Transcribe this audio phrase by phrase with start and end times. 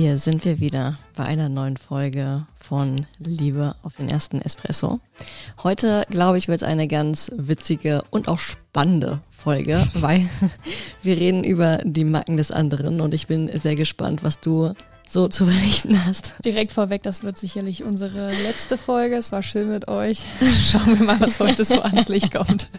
[0.00, 4.98] Hier sind wir wieder bei einer neuen Folge von Liebe auf den ersten Espresso.
[5.62, 10.26] Heute, glaube ich, wird es eine ganz witzige und auch spannende Folge, weil
[11.02, 14.72] wir reden über die Macken des anderen und ich bin sehr gespannt, was du
[15.06, 16.34] so zu berichten hast.
[16.46, 19.16] Direkt vorweg, das wird sicherlich unsere letzte Folge.
[19.16, 20.22] Es war schön mit euch.
[20.62, 22.70] Schauen wir mal, was heute so ans Licht kommt.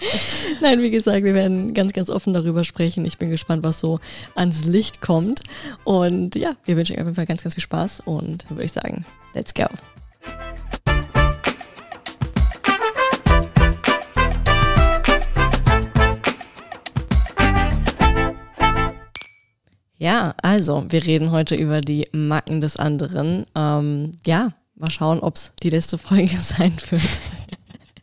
[0.60, 3.04] Nein, wie gesagt, wir werden ganz, ganz offen darüber sprechen.
[3.04, 4.00] Ich bin gespannt, was so
[4.34, 5.42] ans Licht kommt.
[5.84, 8.72] Und ja, wir wünschen euch auf jeden Fall ganz, ganz viel Spaß und würde ich
[8.72, 9.66] sagen, let's go.
[20.00, 23.46] Ja, also, wir reden heute über die Macken des anderen.
[23.56, 27.02] Ähm, ja, mal schauen, ob es die letzte Folge sein wird.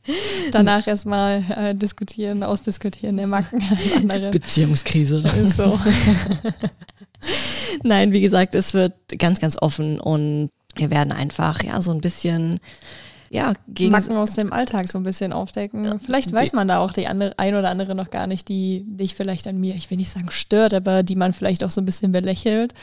[0.52, 4.32] Danach erstmal äh, diskutieren, ausdiskutieren der Macken als andere.
[4.32, 5.24] Beziehungskrise.
[5.46, 5.80] So.
[7.84, 12.02] Nein, wie gesagt, es wird ganz, ganz offen und wir werden einfach ja so ein
[12.02, 12.60] bisschen
[13.30, 16.00] ja, gegen Macken aus dem Alltag so ein bisschen aufdecken.
[16.00, 19.16] Vielleicht weiß man da auch die andere, ein oder andere noch gar nicht, die dich
[19.16, 21.86] vielleicht an mir, ich will nicht sagen stört, aber die man vielleicht auch so ein
[21.86, 22.74] bisschen belächelt.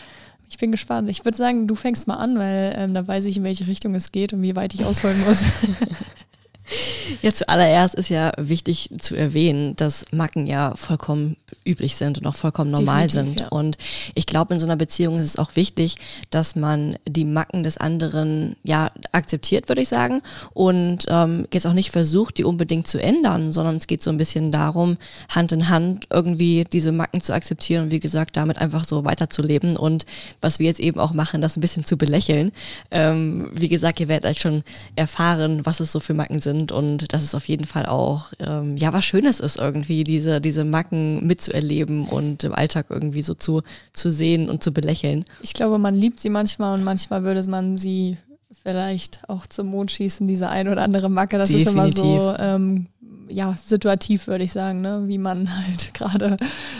[0.51, 1.09] Ich bin gespannt.
[1.09, 3.95] Ich würde sagen, du fängst mal an, weil ähm, da weiß ich, in welche Richtung
[3.95, 5.43] es geht und wie weit ich ausholen muss.
[7.23, 12.35] Ja, zuallererst ist ja wichtig zu erwähnen, dass Macken ja vollkommen üblich sind und auch
[12.35, 13.41] vollkommen normal Definitiv, sind.
[13.41, 13.49] Ja.
[13.49, 13.79] Und
[14.15, 15.97] ich glaube, in so einer Beziehung ist es auch wichtig,
[16.31, 20.23] dass man die Macken des anderen ja akzeptiert, würde ich sagen.
[20.55, 24.17] Und ähm, jetzt auch nicht versucht, die unbedingt zu ändern, sondern es geht so ein
[24.17, 24.97] bisschen darum,
[25.29, 29.77] Hand in Hand irgendwie diese Macken zu akzeptieren und wie gesagt, damit einfach so weiterzuleben.
[29.77, 30.07] Und
[30.41, 32.53] was wir jetzt eben auch machen, das ein bisschen zu belächeln.
[32.91, 34.65] Ähm, wie gesagt, ihr werdet euch schon
[34.97, 38.33] erfahren, was es so für Macken sind sind und dass es auf jeden Fall auch
[38.39, 43.35] ähm, ja was Schönes ist irgendwie diese diese Macken mitzuerleben und im Alltag irgendwie so
[43.35, 43.63] zu
[43.93, 45.25] zu sehen und zu belächeln.
[45.43, 48.17] Ich glaube, man liebt sie manchmal und manchmal würde man sie
[48.63, 51.39] vielleicht auch zum Mond schießen, diese ein oder andere Macke.
[51.39, 51.69] Das Definitiv.
[51.69, 52.87] ist immer so ähm,
[53.29, 55.05] ja, situativ, würde ich sagen, ne?
[55.07, 56.37] wie man halt gerade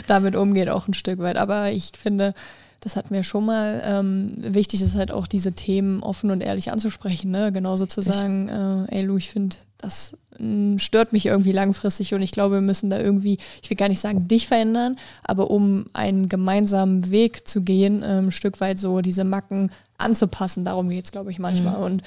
[0.07, 1.35] damit umgeht, auch ein Stück weit.
[1.35, 2.33] Aber ich finde,
[2.83, 3.81] das hatten wir schon mal.
[3.85, 7.31] Ähm, wichtig ist halt auch, diese Themen offen und ehrlich anzusprechen.
[7.31, 7.51] Ne?
[7.53, 12.21] Genauso zu sagen, äh, ey Lu, ich finde, das mm, stört mich irgendwie langfristig und
[12.21, 15.85] ich glaube, wir müssen da irgendwie, ich will gar nicht sagen, dich verändern, aber um
[15.93, 20.65] einen gemeinsamen Weg zu gehen, äh, ein Stück weit so diese Macken anzupassen.
[20.65, 21.77] Darum geht es, glaube ich, manchmal.
[21.77, 21.83] Mhm.
[21.83, 22.03] Und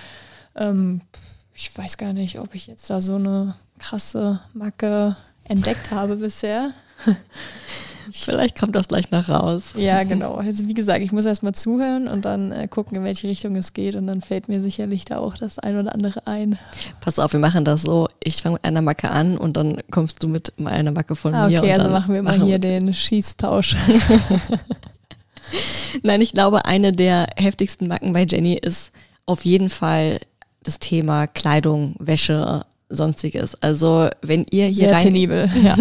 [0.57, 1.01] ähm,
[1.55, 6.73] ich weiß gar nicht, ob ich jetzt da so eine krasse Macke entdeckt habe bisher.
[8.13, 9.75] Vielleicht kommt das gleich noch raus.
[9.77, 10.35] Ja, genau.
[10.35, 13.73] Also wie gesagt, ich muss erstmal zuhören und dann äh, gucken, in welche Richtung es
[13.73, 13.97] geht.
[13.97, 16.59] Und dann fällt mir sicherlich da auch das ein oder andere ein.
[17.01, 18.09] Pass auf, wir machen das so.
[18.23, 21.49] Ich fange mit einer Macke an und dann kommst du mit einer Macke von ah,
[21.49, 21.61] mir.
[21.61, 23.77] Okay, also machen wir mal hier den Schießtausch.
[26.03, 28.93] Nein, ich glaube, eine der heftigsten Macken bei Jenny ist
[29.27, 30.21] auf jeden Fall
[30.63, 33.55] das Thema Kleidung, Wäsche, sonstiges.
[33.63, 35.77] Also wenn ihr hier Sehr rein, penibel, ja.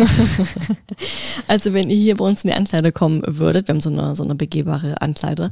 [1.48, 4.16] also wenn ihr hier bei uns in die Ankleide kommen würdet, wir haben so eine
[4.16, 5.52] so eine begehbare Ankleide.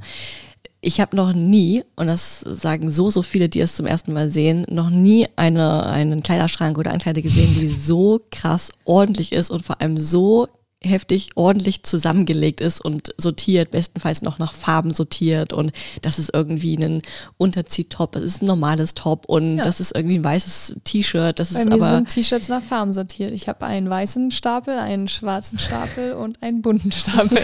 [0.86, 4.28] Ich habe noch nie, und das sagen so, so viele, die es zum ersten Mal
[4.28, 9.64] sehen, noch nie eine, einen Kleiderschrank oder Ankleide gesehen, die so krass ordentlich ist und
[9.64, 10.50] vor allem so
[10.84, 15.72] heftig ordentlich zusammengelegt ist und sortiert, bestenfalls noch nach Farben sortiert und
[16.02, 17.02] das ist irgendwie ein
[17.38, 19.64] Unterziehtop, das ist ein normales Top und ja.
[19.64, 22.92] das ist irgendwie ein weißes T-Shirt, das Bei ist mir aber sind T-Shirts nach Farben
[22.92, 23.32] sortiert.
[23.32, 27.40] Ich habe einen weißen Stapel, einen schwarzen Stapel und einen bunten Stapel.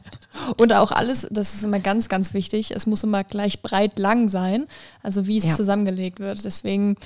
[0.56, 4.28] und auch alles, das ist immer ganz, ganz wichtig, es muss immer gleich breit lang
[4.28, 4.66] sein,
[5.02, 5.54] also wie es ja.
[5.54, 6.44] zusammengelegt wird.
[6.44, 6.96] Deswegen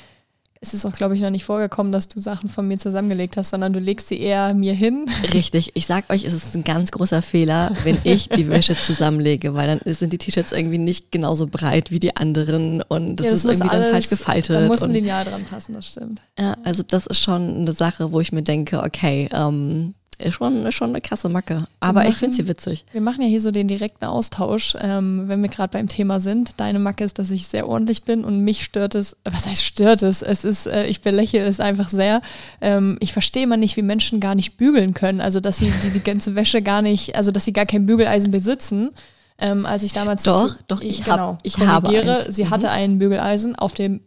[0.60, 3.50] es ist auch, glaube ich, noch nicht vorgekommen, dass du Sachen von mir zusammengelegt hast,
[3.50, 5.06] sondern du legst sie eher mir hin.
[5.34, 5.72] Richtig.
[5.74, 9.66] Ich sag euch, es ist ein ganz großer Fehler, wenn ich die Wäsche zusammenlege, weil
[9.66, 13.44] dann sind die T-Shirts irgendwie nicht genauso breit wie die anderen und das, ja, das
[13.44, 14.56] ist irgendwie alles, dann falsch gefaltet.
[14.56, 16.22] Da muss ein Lineal dran passen, das stimmt.
[16.38, 20.64] Ja, also das ist schon eine Sache, wo ich mir denke, okay, ähm, ist schon,
[20.64, 21.66] ist schon eine krasse Macke.
[21.80, 22.84] Aber machen, ich finde sie witzig.
[22.92, 26.58] Wir machen ja hier so den direkten Austausch, ähm, wenn wir gerade beim Thema sind.
[26.58, 30.02] Deine Macke ist, dass ich sehr ordentlich bin und mich stört es, was heißt stört
[30.02, 30.22] es?
[30.22, 32.22] Es ist, äh, ich belächle es einfach sehr.
[32.60, 35.20] Ähm, ich verstehe immer nicht, wie Menschen gar nicht bügeln können.
[35.20, 38.30] Also, dass sie die, die ganze Wäsche gar nicht, also, dass sie gar kein Bügeleisen
[38.30, 38.90] besitzen.
[39.38, 40.22] Ähm, als ich damals.
[40.22, 42.34] Doch, doch, ich, ich genau, hab, ich habe eins.
[42.34, 42.50] Sie mhm.
[42.50, 44.00] hatte ein Bügeleisen auf dem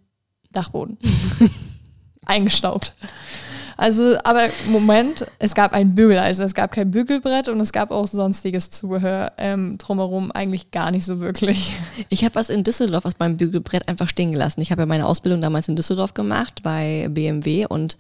[0.52, 0.98] Dachboden.
[2.26, 2.94] Eingestaubt.
[3.80, 8.08] Also, aber Moment, es gab ein Bügeleisen, es gab kein Bügelbrett und es gab auch
[8.08, 11.78] sonstiges Zubehör ähm, drumherum eigentlich gar nicht so wirklich.
[12.10, 14.60] Ich habe was in Düsseldorf aus meinem Bügelbrett einfach stehen gelassen.
[14.60, 17.98] Ich habe ja meine Ausbildung damals in Düsseldorf gemacht bei BMW und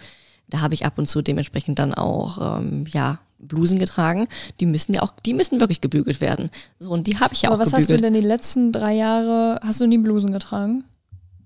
[0.49, 4.27] da habe ich ab und zu dementsprechend dann auch ähm, ja Blusen getragen,
[4.59, 6.49] die müssen ja auch, die müssen wirklich gebügelt werden.
[6.79, 7.91] So, und die habe ich ja Aber auch was gebügelt.
[7.91, 10.83] hast du denn die letzten drei Jahre, hast du nie Blusen getragen?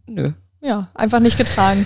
[0.07, 0.31] Nö.
[0.59, 1.85] Ja, einfach nicht getragen.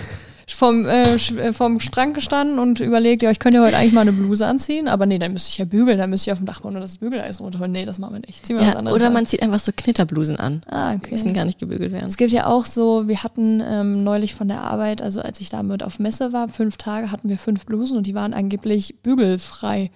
[0.54, 4.02] Vom, äh, äh, vom Strang gestanden und überlegt, ja, ich könnte ja heute eigentlich mal
[4.02, 6.46] eine Bluse anziehen, aber nee, dann müsste ich ja bügeln, dann müsste ich auf dem
[6.46, 7.72] Dachboden und das Bügeleisen runterholen.
[7.72, 8.46] Nee, das machen wir nicht.
[8.46, 9.12] Ziehen wir ja, was anderes oder an.
[9.12, 10.62] man zieht einfach so Knitterblusen an.
[10.66, 11.06] Ah, okay.
[11.06, 12.06] Die müssen gar nicht gebügelt werden.
[12.06, 15.50] Es gibt ja auch so, wir hatten ähm, neulich von der Arbeit, also als ich
[15.50, 19.90] damit auf Messe war, fünf Tage hatten wir fünf Blusen und die waren angeblich bügelfrei.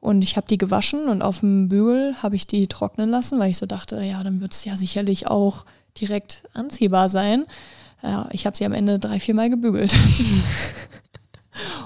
[0.00, 3.50] Und ich habe die gewaschen und auf dem Bügel habe ich die trocknen lassen, weil
[3.50, 5.64] ich so dachte, ja, dann wird es ja sicherlich auch
[6.00, 7.46] direkt anziehbar sein.
[8.02, 9.94] Ja, ich habe sie am Ende drei, vier Mal gebügelt.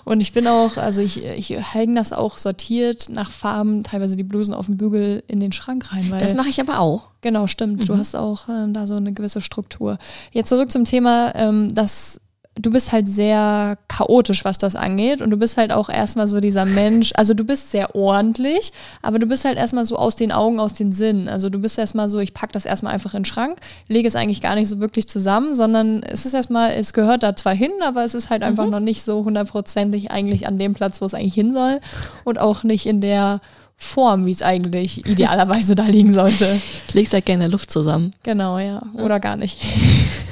[0.05, 4.23] Und ich bin auch, also ich, ich hänge das auch sortiert nach Farben, teilweise die
[4.23, 6.15] Blusen auf dem Bügel in den Schrank rein.
[6.19, 7.09] das mache ich aber auch.
[7.21, 7.81] Genau, stimmt.
[7.81, 7.85] Mhm.
[7.87, 9.99] Du hast auch ähm, da so eine gewisse Struktur.
[10.33, 12.21] Jetzt zurück zum Thema, ähm, dass
[12.55, 15.23] du bist halt sehr chaotisch, was das angeht.
[15.23, 19.19] Und du bist halt auch erstmal so dieser Mensch, also du bist sehr ordentlich, aber
[19.19, 21.29] du bist halt erstmal so aus den Augen, aus den Sinnen.
[21.29, 23.59] Also du bist erstmal so, ich packe das erstmal einfach in den Schrank,
[23.89, 27.35] lege es eigentlich gar nicht so wirklich zusammen, sondern es ist erstmal, es gehört da
[27.35, 28.71] zwar hin, aber es ist halt einfach mhm.
[28.71, 31.81] noch nicht so hundertprozentig eigentlich an dem Platz, wo es eigentlich hin soll.
[32.25, 33.41] Und auch nicht in der
[33.77, 36.61] Form, wie es eigentlich idealerweise da liegen sollte.
[36.87, 38.13] Ich lege es halt gerne Luft zusammen.
[38.23, 38.83] Genau, ja.
[38.95, 39.59] Oder gar nicht.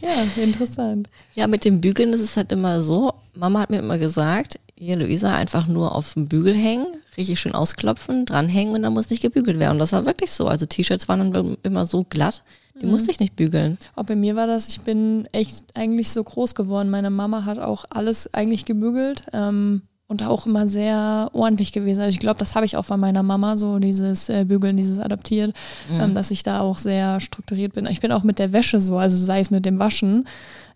[0.00, 1.08] Ja, interessant.
[1.34, 3.12] Ja, mit dem Bügeln ist es halt immer so.
[3.34, 6.86] Mama hat mir immer gesagt, hier Luisa, einfach nur auf dem Bügel hängen,
[7.16, 9.72] richtig schön ausklopfen, dranhängen und dann muss nicht gebügelt werden.
[9.72, 10.46] Und das war wirklich so.
[10.46, 12.44] Also T-Shirts waren dann immer so glatt,
[12.80, 12.92] die mhm.
[12.92, 13.78] musste ich nicht bügeln.
[13.96, 16.90] Auch bei mir war das, ich bin echt eigentlich so groß geworden.
[16.90, 19.22] Meine Mama hat auch alles eigentlich gebügelt.
[19.32, 22.00] Ähm, und auch immer sehr ordentlich gewesen.
[22.00, 24.98] Also ich glaube, das habe ich auch von meiner Mama, so dieses äh, Bügeln, dieses
[24.98, 25.54] Adaptiert,
[25.90, 26.00] mhm.
[26.00, 27.86] ähm, dass ich da auch sehr strukturiert bin.
[27.86, 30.26] Ich bin auch mit der Wäsche so, also sei es mit dem Waschen.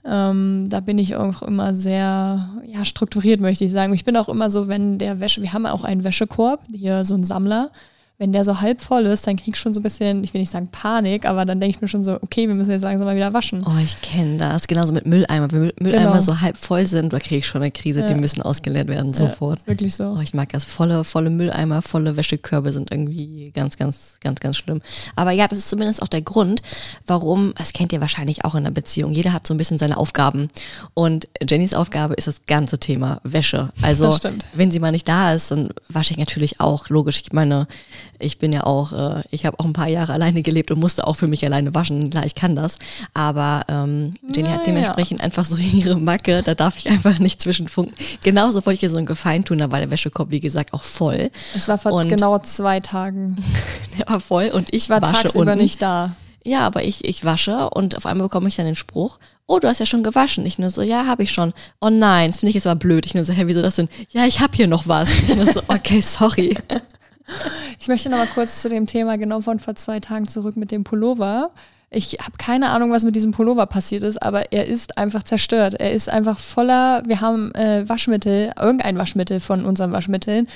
[0.04, 3.94] Ähm, da bin ich auch immer sehr ja, strukturiert, möchte ich sagen.
[3.94, 7.14] Ich bin auch immer so, wenn der Wäsche, wir haben auch einen Wäschekorb, hier so
[7.14, 7.70] ein Sammler
[8.22, 10.40] wenn der so halb voll ist, dann krieg ich schon so ein bisschen, ich will
[10.40, 13.04] nicht sagen Panik, aber dann denke ich mir schon so, okay, wir müssen jetzt langsam
[13.04, 13.64] mal wieder waschen.
[13.66, 14.68] Oh, ich kenne das.
[14.68, 15.50] Genauso mit Mülleimer.
[15.50, 16.20] Wenn Mülleimer genau.
[16.20, 18.06] so halb voll sind, da kriege ich schon eine Krise, ja.
[18.06, 19.62] die müssen ausgeleert werden, sofort.
[19.62, 20.14] Ja, wirklich so.
[20.16, 20.62] Oh, ich mag das.
[20.62, 24.82] Volle, volle Mülleimer, volle Wäschekörbe sind irgendwie ganz, ganz, ganz, ganz schlimm.
[25.16, 26.62] Aber ja, das ist zumindest auch der Grund,
[27.08, 29.96] warum, das kennt ihr wahrscheinlich auch in einer Beziehung, jeder hat so ein bisschen seine
[29.96, 30.46] Aufgaben.
[30.94, 33.70] Und Jennys Aufgabe ist das ganze Thema Wäsche.
[33.82, 34.16] Also,
[34.54, 36.88] wenn sie mal nicht da ist, dann wasche ich natürlich auch.
[36.88, 37.66] Logisch, ich meine,
[38.22, 41.06] ich bin ja auch, äh, ich habe auch ein paar Jahre alleine gelebt und musste
[41.06, 42.10] auch für mich alleine waschen.
[42.10, 42.78] Klar, ich kann das.
[43.14, 47.94] Aber ähm, Jenny hat dementsprechend einfach so ihre Macke, da darf ich einfach nicht zwischenfunken.
[48.22, 50.82] Genauso wollte ich ihr so einen Gefallen tun, da war der Wäschekorb, wie gesagt, auch
[50.82, 51.30] voll.
[51.54, 53.42] Es war vor und genau zwei Tagen.
[53.98, 55.64] der war voll und ich war wasche tagsüber unten.
[55.64, 56.16] nicht da.
[56.44, 59.68] Ja, aber ich, ich wasche und auf einmal bekomme ich dann den Spruch, oh, du
[59.68, 60.44] hast ja schon gewaschen.
[60.44, 61.52] Ich nur so, ja, habe ich schon.
[61.80, 63.06] Oh nein, das finde ich jetzt aber blöd.
[63.06, 63.88] Ich nur so, hä, wieso das denn?
[64.10, 65.10] Ja, ich habe hier noch was.
[65.10, 66.56] Ich nur so, okay, sorry.
[67.78, 70.70] Ich möchte noch mal kurz zu dem Thema genau von vor zwei Tagen zurück mit
[70.70, 71.50] dem Pullover.
[71.90, 75.74] Ich habe keine Ahnung, was mit diesem Pullover passiert ist, aber er ist einfach zerstört.
[75.74, 80.48] Er ist einfach voller, wir haben äh, Waschmittel, irgendein Waschmittel von unseren Waschmitteln,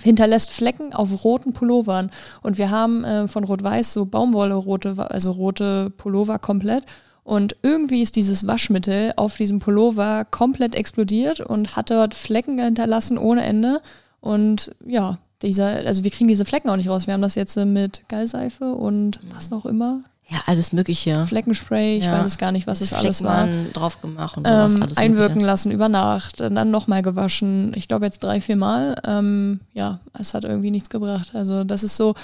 [0.00, 2.10] hinterlässt Flecken auf roten Pullovern.
[2.42, 6.84] Und wir haben äh, von Rot-Weiß so Baumwolle rote, also rote Pullover komplett.
[7.24, 13.18] Und irgendwie ist dieses Waschmittel auf diesem Pullover komplett explodiert und hat dort Flecken hinterlassen
[13.18, 13.80] ohne Ende.
[14.20, 17.06] Und ja, dieser, also wir kriegen diese Flecken auch nicht raus.
[17.06, 20.02] Wir haben das jetzt mit Gallseife und was noch immer.
[20.28, 21.26] Ja, alles Mögliche.
[21.26, 22.18] Fleckenspray, ich ja.
[22.18, 23.46] weiß es gar nicht, was es alles war.
[23.74, 24.74] drauf gemacht und sowas.
[24.74, 25.46] Ähm, alles einwirken mögliche.
[25.46, 27.72] lassen über Nacht, dann nochmal gewaschen.
[27.76, 28.96] Ich glaube jetzt drei, vier Mal.
[29.06, 31.32] Ähm, ja, es hat irgendwie nichts gebracht.
[31.34, 32.14] Also das ist so,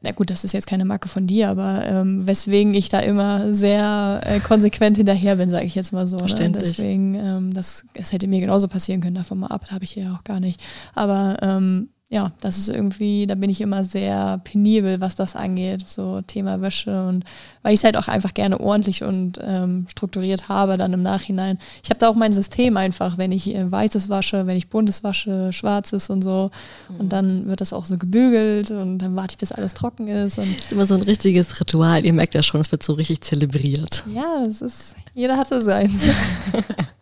[0.00, 3.52] na gut, das ist jetzt keine Marke von dir, aber ähm, weswegen ich da immer
[3.52, 6.16] sehr äh, konsequent hinterher bin, sage ich jetzt mal so.
[6.16, 6.50] Ne?
[6.50, 10.14] Deswegen, ähm, das, das hätte mir genauso passieren können, davon mal ab, habe ich ja
[10.14, 10.62] auch gar nicht.
[10.94, 15.88] Aber ähm, ja, das ist irgendwie, da bin ich immer sehr penibel, was das angeht,
[15.88, 17.24] so Thema Wäsche und
[17.62, 21.58] weil ich es halt auch einfach gerne ordentlich und ähm, strukturiert habe dann im Nachhinein.
[21.82, 25.02] Ich habe da auch mein System einfach, wenn ich äh, weißes wasche, wenn ich buntes
[25.02, 26.50] wasche, schwarzes und so
[26.90, 27.00] mhm.
[27.00, 30.38] und dann wird das auch so gebügelt und dann warte ich, bis alles trocken ist.
[30.38, 32.92] Und das ist immer so ein richtiges Ritual, ihr merkt ja schon, es wird so
[32.92, 34.04] richtig zelebriert.
[34.14, 36.04] Ja, das ist, jeder hat so seins.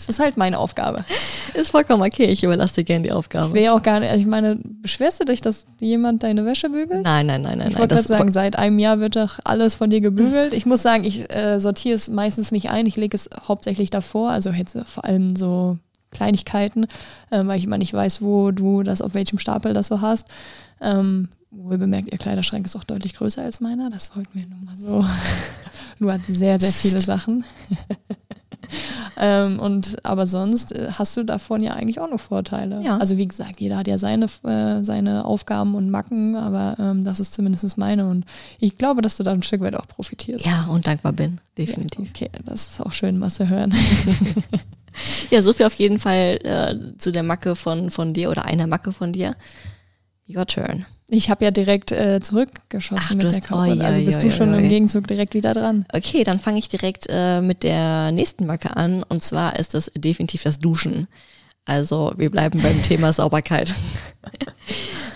[0.00, 1.04] Das ist halt meine Aufgabe.
[1.52, 3.48] Ist vollkommen okay, ich überlasse dir gerne die Aufgabe.
[3.48, 6.46] Ich will ja auch gar nicht, also ich meine, beschwerst du dich, dass jemand deine
[6.46, 7.02] Wäsche bügelt?
[7.02, 7.68] Nein, nein, nein, nein.
[7.68, 10.54] Ich wollte gerade sagen, seit einem Jahr wird doch alles von dir gebügelt.
[10.54, 14.30] Ich muss sagen, ich äh, sortiere es meistens nicht ein, ich lege es hauptsächlich davor,
[14.30, 15.76] also jetzt vor allem so
[16.10, 16.84] Kleinigkeiten,
[17.28, 20.28] äh, weil ich immer nicht weiß, wo du das, auf welchem Stapel das so hast.
[20.80, 24.60] Ähm, wohl bemerkt, ihr Kleiderschrank ist auch deutlich größer als meiner, das wollten wir nur
[24.64, 25.04] mal so.
[25.98, 27.44] du hast sehr, sehr viele Sachen.
[29.22, 32.80] Ähm, und aber sonst äh, hast du davon ja eigentlich auch noch Vorteile.
[32.82, 32.96] Ja.
[32.96, 37.20] Also wie gesagt, jeder hat ja seine, äh, seine Aufgaben und Macken, aber ähm, das
[37.20, 38.08] ist zumindest meine.
[38.08, 38.24] Und
[38.60, 40.46] ich glaube, dass du da ein Stück weit auch profitierst.
[40.46, 42.12] Ja, und dankbar bin, definitiv.
[42.18, 43.74] Ja, okay, das ist auch schön, was zu hören.
[45.30, 48.66] ja, so viel auf jeden Fall äh, zu der Macke von, von dir oder einer
[48.66, 49.36] Macke von dir.
[50.34, 50.86] Your turn.
[51.12, 53.78] Ich habe ja direkt äh, zurückgeschossen Ach, mit der Kaufhaus.
[53.78, 55.84] Oh, also bist ja, du schon ja, im Gegenzug direkt wieder dran.
[55.92, 59.02] Okay, dann fange ich direkt äh, mit der nächsten Macke an.
[59.02, 61.08] Und zwar ist das definitiv das Duschen.
[61.64, 63.74] Also wir bleiben beim Thema Sauberkeit.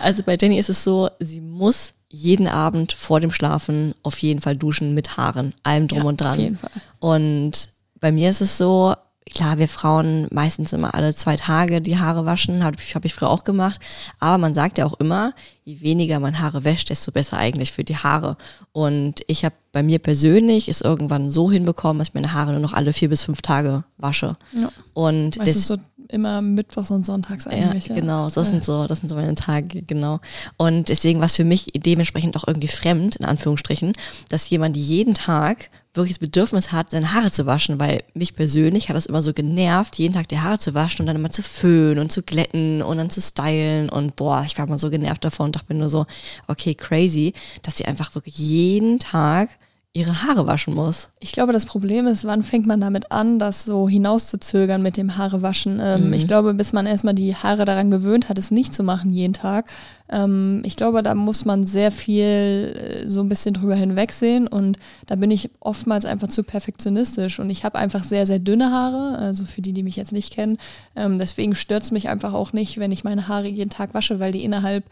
[0.00, 4.40] also bei Jenny ist es so, sie muss jeden Abend vor dem Schlafen auf jeden
[4.40, 6.30] Fall duschen mit Haaren, allem drum ja, und dran.
[6.30, 6.70] Auf jeden Fall.
[6.98, 8.94] Und bei mir ist es so,
[9.32, 13.30] klar, wir Frauen meistens immer alle zwei Tage die Haare waschen, habe hab ich früher
[13.30, 13.80] auch gemacht.
[14.20, 17.84] Aber man sagt ja auch immer, je weniger man Haare wäscht, desto besser eigentlich für
[17.84, 18.36] die Haare.
[18.72, 22.60] Und ich habe bei mir persönlich es irgendwann so hinbekommen, dass ich meine Haare nur
[22.60, 24.36] noch alle vier bis fünf Tage wasche.
[24.52, 24.68] Ja.
[24.92, 25.78] Und das ist so
[26.08, 27.88] immer mittwochs und sonntags eigentlich.
[27.88, 30.20] Ja, genau, das sind so, das sind so meine Tage, genau.
[30.56, 33.92] Und deswegen war es für mich dementsprechend auch irgendwie fremd, in Anführungsstrichen,
[34.28, 38.88] dass jemand jeden Tag wirklich das Bedürfnis hat, seine Haare zu waschen, weil mich persönlich
[38.88, 41.42] hat das immer so genervt, jeden Tag die Haare zu waschen und dann immer zu
[41.42, 45.24] föhnen und zu glätten und dann zu stylen und boah, ich war immer so genervt
[45.24, 46.06] davon und dachte mir nur so,
[46.48, 47.32] okay, crazy,
[47.62, 49.50] dass sie einfach wirklich jeden Tag
[49.96, 51.10] ihre Haare waschen muss.
[51.20, 55.16] Ich glaube, das Problem ist, wann fängt man damit an, das so hinauszuzögern mit dem
[55.16, 55.78] Haarewaschen?
[55.80, 56.12] Ähm, mhm.
[56.12, 59.34] Ich glaube, bis man erstmal die Haare daran gewöhnt hat, es nicht zu machen jeden
[59.34, 59.70] Tag.
[60.10, 64.78] Ähm, ich glaube, da muss man sehr viel äh, so ein bisschen drüber hinwegsehen und
[65.06, 69.16] da bin ich oftmals einfach zu perfektionistisch und ich habe einfach sehr, sehr dünne Haare,
[69.18, 70.58] also für die, die mich jetzt nicht kennen.
[70.96, 74.18] Ähm, deswegen stört es mich einfach auch nicht, wenn ich meine Haare jeden Tag wasche,
[74.18, 74.82] weil die innerhalb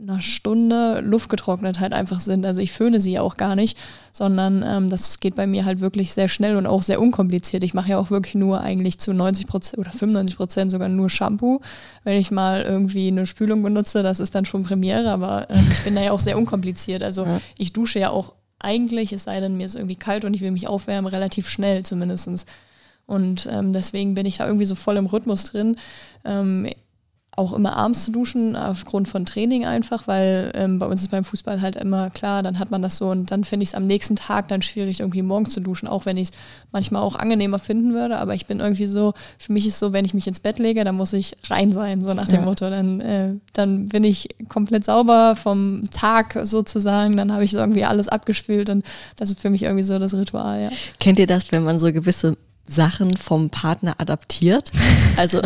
[0.00, 2.44] einer Stunde luftgetrocknet halt einfach sind.
[2.44, 3.78] Also ich föhne sie auch gar nicht,
[4.12, 7.62] sondern ähm, das geht bei mir halt wirklich sehr schnell und auch sehr unkompliziert.
[7.62, 11.10] Ich mache ja auch wirklich nur eigentlich zu 90 Prozent oder 95 Prozent sogar nur
[11.10, 11.60] Shampoo.
[12.02, 15.84] Wenn ich mal irgendwie eine Spülung benutze, das ist dann schon Premiere, aber äh, ich
[15.84, 17.02] bin da ja auch sehr unkompliziert.
[17.02, 17.40] Also ja.
[17.56, 20.50] ich dusche ja auch eigentlich, es sei denn, mir ist irgendwie kalt und ich will
[20.50, 22.46] mich aufwärmen, relativ schnell zumindest.
[23.06, 25.76] Und ähm, deswegen bin ich da irgendwie so voll im Rhythmus drin.
[26.24, 26.68] Ähm,
[27.36, 31.24] auch immer abends zu duschen, aufgrund von Training einfach, weil ähm, bei uns ist beim
[31.24, 33.86] Fußball halt immer klar, dann hat man das so und dann finde ich es am
[33.86, 36.34] nächsten Tag dann schwierig, irgendwie morgens zu duschen, auch wenn ich es
[36.70, 38.18] manchmal auch angenehmer finden würde.
[38.18, 40.84] Aber ich bin irgendwie so, für mich ist so, wenn ich mich ins Bett lege,
[40.84, 42.44] dann muss ich rein sein, so nach dem ja.
[42.44, 42.70] Motto.
[42.70, 47.84] Dann, äh, dann bin ich komplett sauber vom Tag sozusagen, dann habe ich so irgendwie
[47.84, 48.84] alles abgespült und
[49.16, 50.70] das ist für mich irgendwie so das Ritual, ja.
[51.00, 52.36] Kennt ihr das, wenn man so gewisse
[52.66, 54.70] Sachen vom Partner adaptiert?
[55.16, 55.40] Also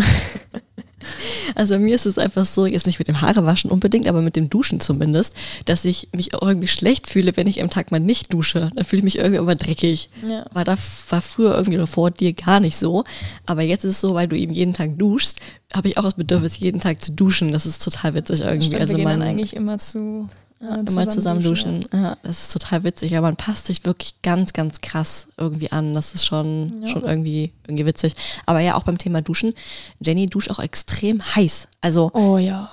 [1.55, 4.51] Also mir ist es einfach so, jetzt nicht mit dem Haarewaschen unbedingt, aber mit dem
[4.51, 8.33] Duschen zumindest, dass ich mich auch irgendwie schlecht fühle, wenn ich am Tag mal nicht
[8.33, 8.71] dusche.
[8.75, 10.11] Dann fühle ich mich irgendwie immer dreckig.
[10.27, 10.45] Ja.
[10.53, 10.77] War da
[11.09, 13.05] war früher irgendwie vor dir gar nicht so.
[13.47, 15.41] Aber jetzt ist es so, weil du eben jeden Tag duschst,
[15.75, 17.53] habe ich auch das Bedürfnis, jeden Tag zu duschen.
[17.53, 18.67] Das ist total witzig irgendwie.
[18.67, 20.29] Stimmt, also wir gehen man eigentlich immer zu
[20.61, 21.85] ja, immer zusammen duschen.
[21.93, 22.01] Ja.
[22.01, 22.17] ja.
[22.23, 25.95] das ist total witzig, aber man passt sich wirklich ganz, ganz krass irgendwie an.
[25.95, 26.89] Das ist schon, ja.
[26.89, 28.15] schon irgendwie, irgendwie witzig.
[28.45, 29.55] Aber ja, auch beim Thema Duschen.
[30.01, 31.69] Jenny duscht auch extrem heiß.
[31.81, 32.11] Also.
[32.13, 32.71] Oh ja.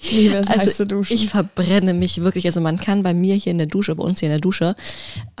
[0.00, 1.14] Ich liebe es, also heiß zu duschen.
[1.14, 2.46] Ich verbrenne mich wirklich.
[2.46, 4.76] Also man kann bei mir hier in der Dusche, bei uns hier in der Dusche,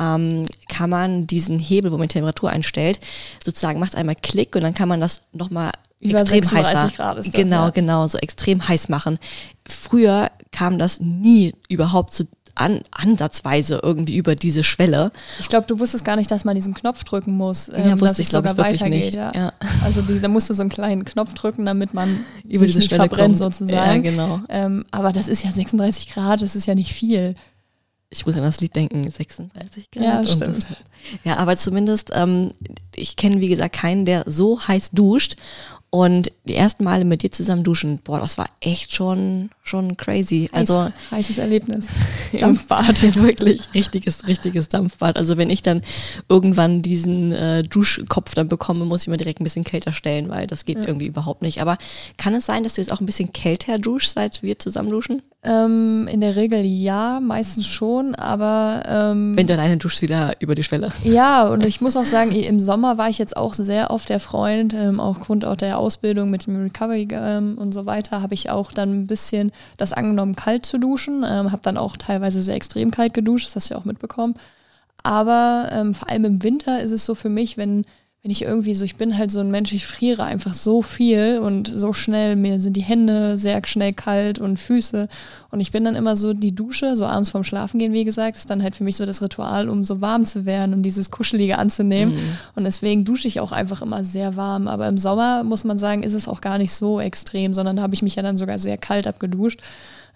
[0.00, 3.00] ähm, kann man diesen Hebel, wo man Temperatur einstellt,
[3.44, 6.92] sozusagen macht einmal Klick und dann kann man das nochmal über extrem heißer.
[6.94, 7.70] Grad ist das, genau, ja.
[7.70, 9.18] genau, so extrem heiß machen.
[9.66, 15.12] Früher kam das nie überhaupt zu an, ansatzweise irgendwie über diese Schwelle.
[15.40, 18.18] Ich glaube, du wusstest gar nicht, dass man diesen Knopf drücken muss, ähm, ja, dass
[18.18, 19.14] es sogar weitergeht.
[19.14, 19.32] Ja.
[19.34, 19.52] ja.
[19.82, 22.78] Also die, da musst du so einen kleinen Knopf drücken, damit man über sich diese
[22.78, 23.54] nicht Schwelle verbrennt kommt.
[23.54, 24.04] sozusagen.
[24.04, 24.40] Ja, genau.
[24.48, 27.34] Ähm, aber das ist ja 36 Grad, das ist ja nicht viel.
[28.10, 30.04] Ich muss an das Lied denken, 36 Grad.
[30.04, 30.42] Ja, stimmt.
[30.42, 30.66] Das,
[31.24, 32.50] ja, aber zumindest, ähm,
[32.94, 35.36] ich kenne wie gesagt keinen, der so heiß duscht
[35.94, 40.48] und die ersten Male mit dir zusammen duschen, boah, das war echt schon, schon crazy.
[40.50, 41.86] Also Heiß, heißes Erlebnis.
[42.32, 43.02] Dampfbad.
[43.02, 45.18] Ja, wirklich richtiges, richtiges Dampfbad.
[45.18, 45.82] Also wenn ich dann
[46.30, 50.46] irgendwann diesen äh, Duschkopf dann bekomme, muss ich mir direkt ein bisschen kälter stellen, weil
[50.46, 50.86] das geht ja.
[50.86, 51.60] irgendwie überhaupt nicht.
[51.60, 51.76] Aber
[52.16, 55.20] kann es sein, dass du jetzt auch ein bisschen kälter duschst, seit wir zusammen duschen?
[55.44, 60.54] Ähm, in der Regel ja, meistens schon, aber ähm, wenn du alleine duschst, wieder über
[60.54, 60.90] die Schwelle.
[61.02, 64.20] Ja, und ich muss auch sagen, im Sommer war ich jetzt auch sehr oft der
[64.20, 68.50] Freund, ähm, aufgrund auch der Ausbildung mit dem Recovery ähm, und so weiter, habe ich
[68.50, 71.24] auch dann ein bisschen das angenommen, kalt zu duschen.
[71.28, 74.34] Ähm, habe dann auch teilweise sehr extrem kalt geduscht, das hast du ja auch mitbekommen.
[75.02, 77.84] Aber ähm, vor allem im Winter ist es so für mich, wenn
[78.22, 81.40] wenn ich irgendwie so, ich bin halt so ein Mensch, ich friere einfach so viel
[81.40, 85.08] und so schnell, mir sind die Hände sehr schnell kalt und Füße
[85.50, 88.36] und ich bin dann immer so die Dusche, so abends vorm Schlafen gehen, wie gesagt,
[88.36, 91.10] ist dann halt für mich so das Ritual, um so warm zu werden und dieses
[91.10, 92.38] Kuschelige anzunehmen mhm.
[92.54, 96.04] und deswegen dusche ich auch einfach immer sehr warm, aber im Sommer muss man sagen,
[96.04, 98.60] ist es auch gar nicht so extrem, sondern da habe ich mich ja dann sogar
[98.60, 99.60] sehr kalt abgeduscht.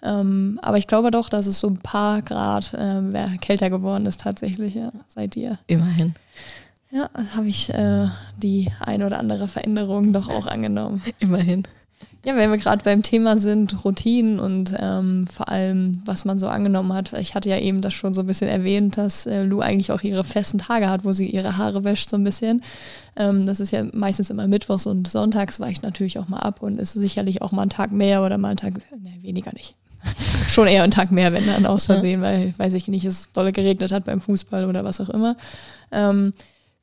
[0.03, 4.21] Ähm, aber ich glaube doch, dass es so ein paar Grad äh, kälter geworden ist
[4.21, 5.57] tatsächlich, ja, seit dir.
[5.65, 6.13] Immerhin.
[6.89, 11.01] Ja, habe ich äh, die ein oder andere Veränderung doch auch angenommen.
[11.19, 11.63] Immerhin.
[12.23, 16.47] Ja, wenn wir gerade beim Thema sind, Routinen und ähm, vor allem, was man so
[16.47, 17.13] angenommen hat.
[17.13, 20.01] Ich hatte ja eben das schon so ein bisschen erwähnt, dass äh, Lou eigentlich auch
[20.01, 22.63] ihre festen Tage hat, wo sie ihre Haare wäscht so ein bisschen.
[23.15, 26.79] Ähm, das ist ja meistens immer Mittwochs und Sonntags weicht natürlich auch mal ab und
[26.79, 29.75] ist sicherlich auch mal ein Tag mehr oder mal ein Tag, ne, weniger nicht.
[30.49, 33.51] schon eher ein Tag mehr, wenn dann aus Versehen, weil, weiß ich nicht, es dolle
[33.51, 35.37] geregnet hat beim Fußball oder was auch immer.
[35.91, 36.33] Ähm,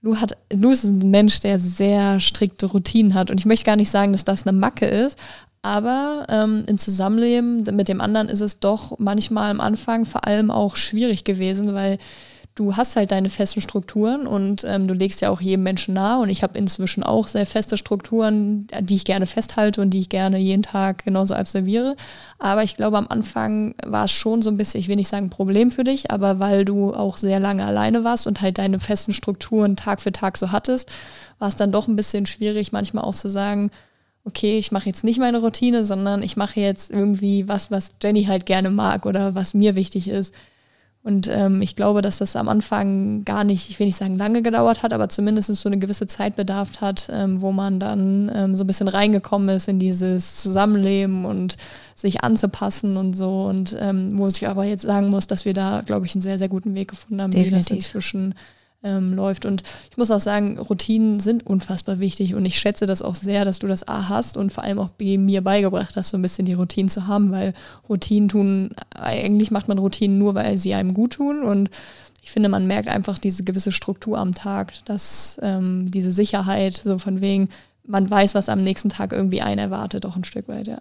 [0.05, 3.31] Lou, hat, Lou ist ein Mensch, der sehr strikte Routinen hat.
[3.31, 5.19] Und ich möchte gar nicht sagen, dass das eine Macke ist,
[5.63, 10.51] aber ähm, im Zusammenleben mit dem anderen ist es doch manchmal am Anfang vor allem
[10.51, 11.97] auch schwierig gewesen, weil
[12.55, 16.23] du hast halt deine festen Strukturen und ähm, du legst ja auch jedem Menschen nahe
[16.23, 20.09] und ich habe inzwischen auch sehr feste Strukturen, die ich gerne festhalte und die ich
[20.09, 21.97] gerne jeden Tag genauso absolviere.
[22.39, 25.27] Aber ich glaube, am Anfang war es schon so ein bisschen, ich will nicht sagen
[25.27, 28.79] ein Problem für dich, aber weil du auch sehr lange alleine warst und halt deine
[28.79, 30.93] festen Strukturen Tag für Tag so hattest,
[31.41, 33.73] war es dann doch ein bisschen schwierig, manchmal auch zu sagen,
[34.25, 38.25] okay, ich mache jetzt nicht meine Routine, sondern ich mache jetzt irgendwie was, was Jenny
[38.25, 40.33] halt gerne mag oder was mir wichtig ist.
[41.05, 44.41] Und ähm, ich glaube, dass das am Anfang gar nicht, ich will nicht sagen lange
[44.41, 48.57] gedauert hat, aber zumindest so eine gewisse Zeit bedarf hat, ähm, wo man dann ähm,
[48.57, 51.59] so ein bisschen reingekommen ist in dieses Zusammenleben und
[51.95, 53.43] sich anzupassen und so.
[53.43, 56.39] Und ähm, wo ich aber jetzt sagen muss, dass wir da, glaube ich, einen sehr,
[56.39, 57.53] sehr guten Weg gefunden haben, Definitiv.
[57.53, 58.35] wie das inzwischen
[58.85, 59.47] ähm, läuft.
[59.47, 63.45] Und ich muss auch sagen, Routinen sind unfassbar wichtig und ich schätze das auch sehr,
[63.45, 66.23] dass du das A hast und vor allem auch B mir beigebracht hast, so ein
[66.23, 67.55] bisschen die Routinen zu haben, weil
[67.89, 71.71] Routinen tun, eigentlich macht man Routinen nur, weil sie einem gut tun und
[72.23, 76.99] ich finde, man merkt einfach diese gewisse Struktur am Tag, dass ähm, diese Sicherheit, so
[76.99, 77.51] von wegen,
[77.87, 80.69] man weiß, was am nächsten Tag irgendwie einen erwartet, auch ein Stück weit.
[80.69, 80.79] Ja.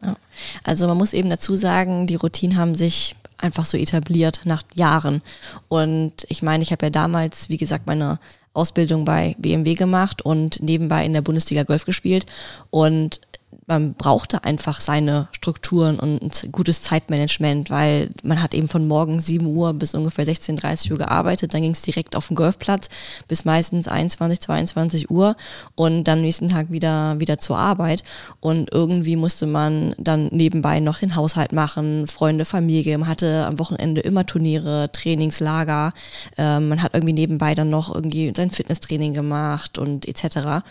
[0.64, 5.22] Also man muss eben dazu sagen, die Routinen haben sich einfach so etabliert nach Jahren.
[5.68, 8.20] Und ich meine, ich habe ja damals, wie gesagt, meine
[8.54, 12.26] Ausbildung bei BMW gemacht und nebenbei in der Bundesliga Golf gespielt.
[12.70, 13.22] Und
[13.68, 19.20] man brauchte einfach seine Strukturen und ein gutes Zeitmanagement, weil man hat eben von morgen
[19.20, 22.90] 7 Uhr bis ungefähr 16.30 Uhr gearbeitet, dann ging es direkt auf den Golfplatz
[23.28, 25.36] bis meistens 21, 22 Uhr
[25.76, 28.04] und dann nächsten Tag wieder, wieder zur Arbeit
[28.40, 33.60] und irgendwie musste man dann nebenbei noch den Haushalt machen, Freunde, Familie, man hatte am
[33.60, 35.94] Wochenende immer Turniere, Trainingslager,
[36.38, 40.64] äh, man hat irgendwie nebenbei dann noch irgendwie sein Fitnesstraining gemacht und etc.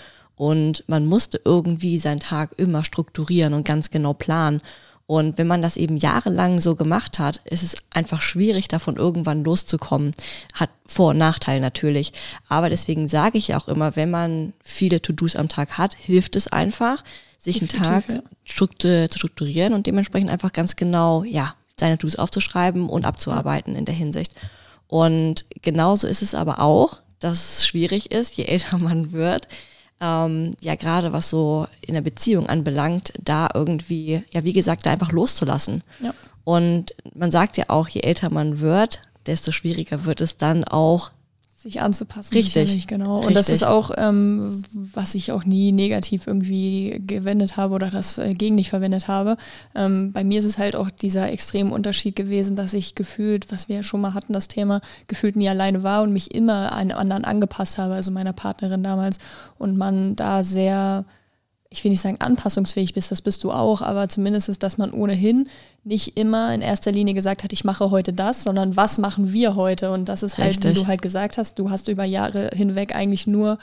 [0.43, 4.61] Und man musste irgendwie seinen Tag immer strukturieren und ganz genau planen.
[5.07, 9.45] Und wenn man das eben jahrelang so gemacht hat, ist es einfach schwierig, davon irgendwann
[9.45, 10.11] loszukommen.
[10.53, 12.13] Hat Vor- und Nachteile natürlich.
[12.49, 16.49] Aber deswegen sage ich auch immer, wenn man viele To-Dos am Tag hat, hilft es
[16.49, 17.05] einfach,
[17.39, 18.23] sich einen Tag ja.
[18.45, 23.95] zu strukturieren und dementsprechend einfach ganz genau, ja, seine To-Dos aufzuschreiben und abzuarbeiten in der
[23.95, 24.35] Hinsicht.
[24.89, 29.47] Und genauso ist es aber auch, dass es schwierig ist, je älter man wird,
[30.03, 34.91] ähm, ja gerade was so in der Beziehung anbelangt, da irgendwie, ja wie gesagt, da
[34.91, 35.83] einfach loszulassen.
[36.01, 36.13] Ja.
[36.45, 41.13] Und man sagt ja auch, je älter man wird, desto schwieriger wird es dann auch
[41.63, 42.35] sich anzupassen.
[42.35, 43.19] Richtig, genau.
[43.19, 43.37] Und Richtig.
[43.37, 48.35] das ist auch, ähm, was ich auch nie negativ irgendwie gewendet habe oder das äh,
[48.35, 49.37] gegen dich verwendet habe.
[49.75, 53.69] Ähm, bei mir ist es halt auch dieser extreme Unterschied gewesen, dass ich gefühlt, was
[53.69, 56.99] wir ja schon mal hatten, das Thema, gefühlt nie alleine war und mich immer einem
[56.99, 59.19] anderen angepasst habe, also meiner Partnerin damals.
[59.57, 61.05] Und man da sehr
[61.73, 64.93] ich will nicht sagen anpassungsfähig bist, das bist du auch, aber zumindest ist, dass man
[64.93, 65.49] ohnehin
[65.85, 69.57] nicht immer in erster Linie gesagt hat, ich mache heute das, sondern was machen wir
[69.57, 69.91] heute?
[69.91, 70.71] Und das ist halt, Richtig.
[70.71, 73.59] wie du halt gesagt hast, du hast über Jahre hinweg eigentlich nur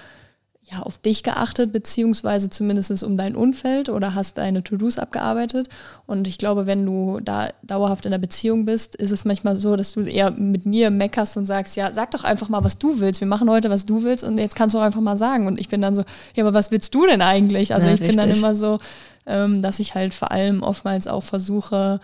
[0.71, 5.67] ja, auf dich geachtet, beziehungsweise zumindest um dein Umfeld oder hast deine To-Dos abgearbeitet.
[6.05, 9.75] Und ich glaube, wenn du da dauerhaft in der Beziehung bist, ist es manchmal so,
[9.75, 12.99] dass du eher mit mir meckerst und sagst, ja, sag doch einfach mal, was du
[12.99, 13.19] willst.
[13.19, 15.47] Wir machen heute, was du willst und jetzt kannst du auch einfach mal sagen.
[15.47, 16.03] Und ich bin dann so,
[16.35, 17.73] ja, aber was willst du denn eigentlich?
[17.73, 18.17] Also ja, ich richtig.
[18.17, 18.77] bin dann immer so,
[19.25, 21.99] ähm, dass ich halt vor allem oftmals auch versuche,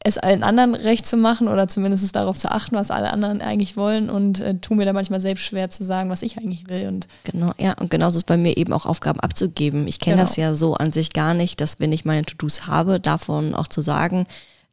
[0.00, 3.76] es allen anderen recht zu machen oder zumindest darauf zu achten, was alle anderen eigentlich
[3.76, 6.86] wollen und äh, tu mir da manchmal selbst schwer zu sagen, was ich eigentlich will.
[6.88, 9.88] Und genau, ja, und genauso ist bei mir eben auch Aufgaben abzugeben.
[9.88, 10.26] Ich kenne genau.
[10.26, 13.66] das ja so an sich gar nicht, dass wenn ich meine To-Dos habe, davon auch
[13.66, 14.26] zu sagen,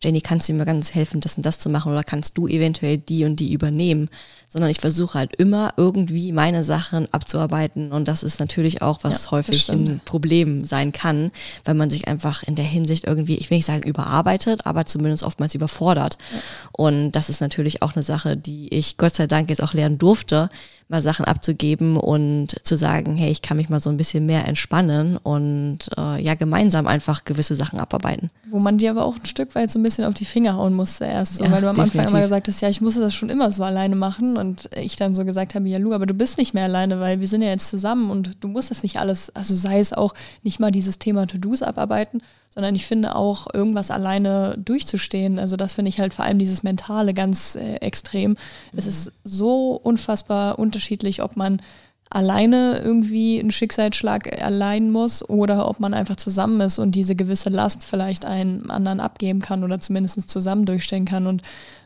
[0.04, 2.98] Jenny, kannst du mir ganz helfen, das und das zu machen oder kannst du eventuell
[2.98, 4.10] die und die übernehmen,
[4.48, 9.26] sondern ich versuche halt immer irgendwie meine Sachen abzuarbeiten und das ist natürlich auch, was
[9.26, 11.32] ja, häufig ein Problem sein kann,
[11.66, 15.24] weil man sich einfach in der Hinsicht irgendwie, ich will nicht sagen überarbeitet, aber zumindest
[15.24, 16.18] oftmals überfordert.
[16.32, 16.40] Ja.
[16.74, 19.98] Und das ist natürlich auch eine Sache, die ich Gott sei Dank jetzt auch lernen
[19.98, 20.50] durfte,
[20.94, 24.48] mal Sachen abzugeben und zu sagen, hey, ich kann mich mal so ein bisschen mehr
[24.48, 28.30] entspannen und äh, ja, gemeinsam einfach gewisse Sachen abarbeiten.
[28.50, 30.76] Wo man dir aber auch ein Stück weit so ein bisschen auf die Finger hauen
[30.76, 32.00] musste erst, so, ja, weil du am definitiv.
[32.00, 34.96] Anfang immer gesagt hast, ja, ich musste das schon immer so alleine machen und ich
[34.96, 37.42] dann so gesagt habe, ja, Lu, aber du bist nicht mehr alleine, weil wir sind
[37.42, 40.72] ja jetzt zusammen und du musst das nicht alles, also sei es auch nicht mal
[40.72, 42.22] dieses Thema To-Dos abarbeiten,
[42.54, 45.40] sondern ich finde auch irgendwas alleine durchzustehen.
[45.40, 48.32] Also das finde ich halt vor allem dieses Mentale ganz äh, extrem.
[48.32, 48.38] Mhm.
[48.76, 51.62] Es ist so unfassbar unterschiedlich, ob man
[52.10, 57.50] alleine irgendwie einen Schicksalsschlag erleiden muss oder ob man einfach zusammen ist und diese gewisse
[57.50, 61.26] Last vielleicht einem anderen abgeben kann oder zumindest zusammen durchstehen kann.
[61.26, 61.42] Und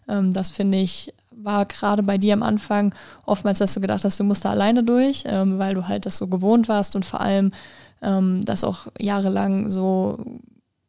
[0.10, 2.94] ähm, das finde ich war gerade bei dir am Anfang
[3.26, 6.18] oftmals, dass du gedacht hast, du musst da alleine durch, ähm, weil du halt das
[6.18, 7.52] so gewohnt warst und vor allem
[8.02, 10.18] ähm, das auch jahrelang so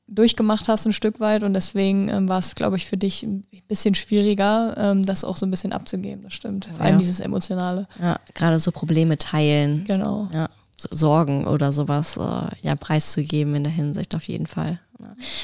[0.09, 3.44] durchgemacht hast ein Stück weit und deswegen ähm, war es, glaube ich, für dich ein
[3.68, 6.25] bisschen schwieriger, ähm, das auch so ein bisschen abzugeben.
[6.25, 6.68] Das stimmt.
[6.75, 7.87] Vor allem dieses Emotionale.
[8.01, 9.85] Ja, gerade so Probleme teilen.
[9.85, 10.29] Genau.
[10.33, 14.81] Ja, so Sorgen oder sowas äh, ja preiszugeben in der Hinsicht auf jeden Fall.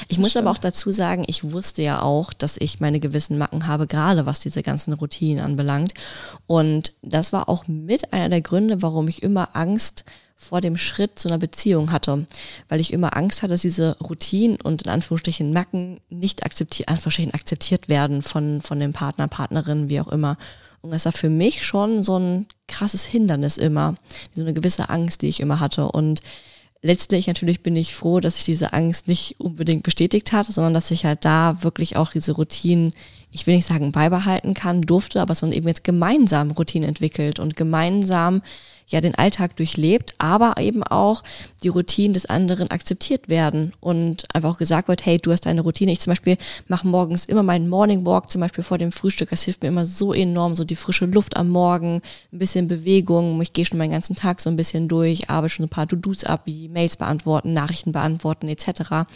[0.01, 0.47] Ich das muss stimmt.
[0.47, 4.25] aber auch dazu sagen, ich wusste ja auch, dass ich meine gewissen Macken habe, gerade
[4.25, 5.93] was diese ganzen Routinen anbelangt.
[6.45, 10.03] Und das war auch mit einer der Gründe, warum ich immer Angst
[10.35, 12.27] vor dem Schritt zu einer Beziehung hatte,
[12.67, 17.33] weil ich immer Angst hatte, dass diese Routinen und in Anführungsstrichen Macken nicht akzeptiert, Anführungsstrichen
[17.33, 20.37] akzeptiert werden von, von dem Partner, Partnerin, wie auch immer.
[20.81, 23.95] Und das war für mich schon so ein krasses Hindernis immer,
[24.33, 25.87] so eine gewisse Angst, die ich immer hatte.
[25.87, 26.21] Und
[26.81, 30.91] letztlich natürlich bin ich froh, dass sich diese Angst nicht unbedingt bestätigt hat, sondern dass
[30.91, 32.93] ich halt da wirklich auch diese Routinen,
[33.31, 37.39] ich will nicht sagen beibehalten kann, durfte, aber dass man eben jetzt gemeinsam Routinen entwickelt
[37.39, 38.41] und gemeinsam
[38.87, 41.23] ja den Alltag durchlebt, aber eben auch
[41.63, 45.61] die Routinen des anderen akzeptiert werden und einfach auch gesagt wird, hey, du hast deine
[45.61, 45.91] Routine.
[45.91, 49.29] Ich zum Beispiel mache morgens immer meinen Morning Walk, zum Beispiel vor dem Frühstück.
[49.29, 53.41] Das hilft mir immer so enorm, so die frische Luft am Morgen, ein bisschen Bewegung.
[53.41, 56.23] Ich gehe schon meinen ganzen Tag so ein bisschen durch, arbeite schon ein paar To-Dos
[56.23, 59.07] ab, wie Mails beantworten, Nachrichten beantworten etc.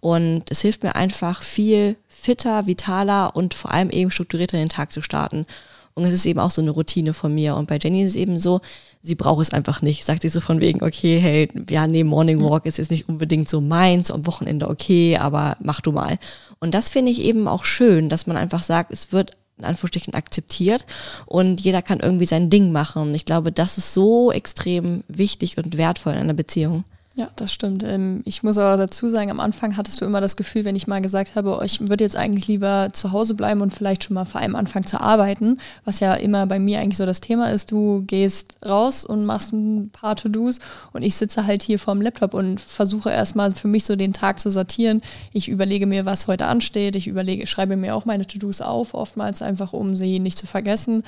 [0.00, 4.68] Und es hilft mir einfach viel fitter, vitaler und vor allem eben strukturierter in den
[4.68, 5.46] Tag zu starten.
[5.94, 7.54] Und es ist eben auch so eine Routine von mir.
[7.56, 8.60] Und bei Jenny ist es eben so,
[9.02, 10.04] sie braucht es einfach nicht.
[10.04, 13.48] Sagt sie so von wegen, okay, hey, ja, nee, Morning Walk ist jetzt nicht unbedingt
[13.48, 16.18] so meins, am Wochenende okay, aber mach du mal.
[16.60, 20.14] Und das finde ich eben auch schön, dass man einfach sagt, es wird in Anführungsstrichen
[20.14, 20.86] akzeptiert
[21.26, 23.02] und jeder kann irgendwie sein Ding machen.
[23.02, 26.84] Und ich glaube, das ist so extrem wichtig und wertvoll in einer Beziehung.
[27.14, 27.82] Ja, das stimmt.
[27.82, 30.86] Ähm, ich muss aber dazu sagen, am Anfang hattest du immer das Gefühl, wenn ich
[30.86, 34.14] mal gesagt habe, oh, ich würde jetzt eigentlich lieber zu Hause bleiben und vielleicht schon
[34.14, 37.50] mal vor allem anfangen zu arbeiten, was ja immer bei mir eigentlich so das Thema
[37.50, 37.70] ist.
[37.70, 40.58] Du gehst raus und machst ein paar To-Dos
[40.94, 44.40] und ich sitze halt hier vorm Laptop und versuche erstmal für mich so den Tag
[44.40, 45.02] zu sortieren.
[45.34, 46.96] Ich überlege mir, was heute ansteht.
[46.96, 51.02] Ich überlege, schreibe mir auch meine To-Dos auf, oftmals einfach, um sie nicht zu vergessen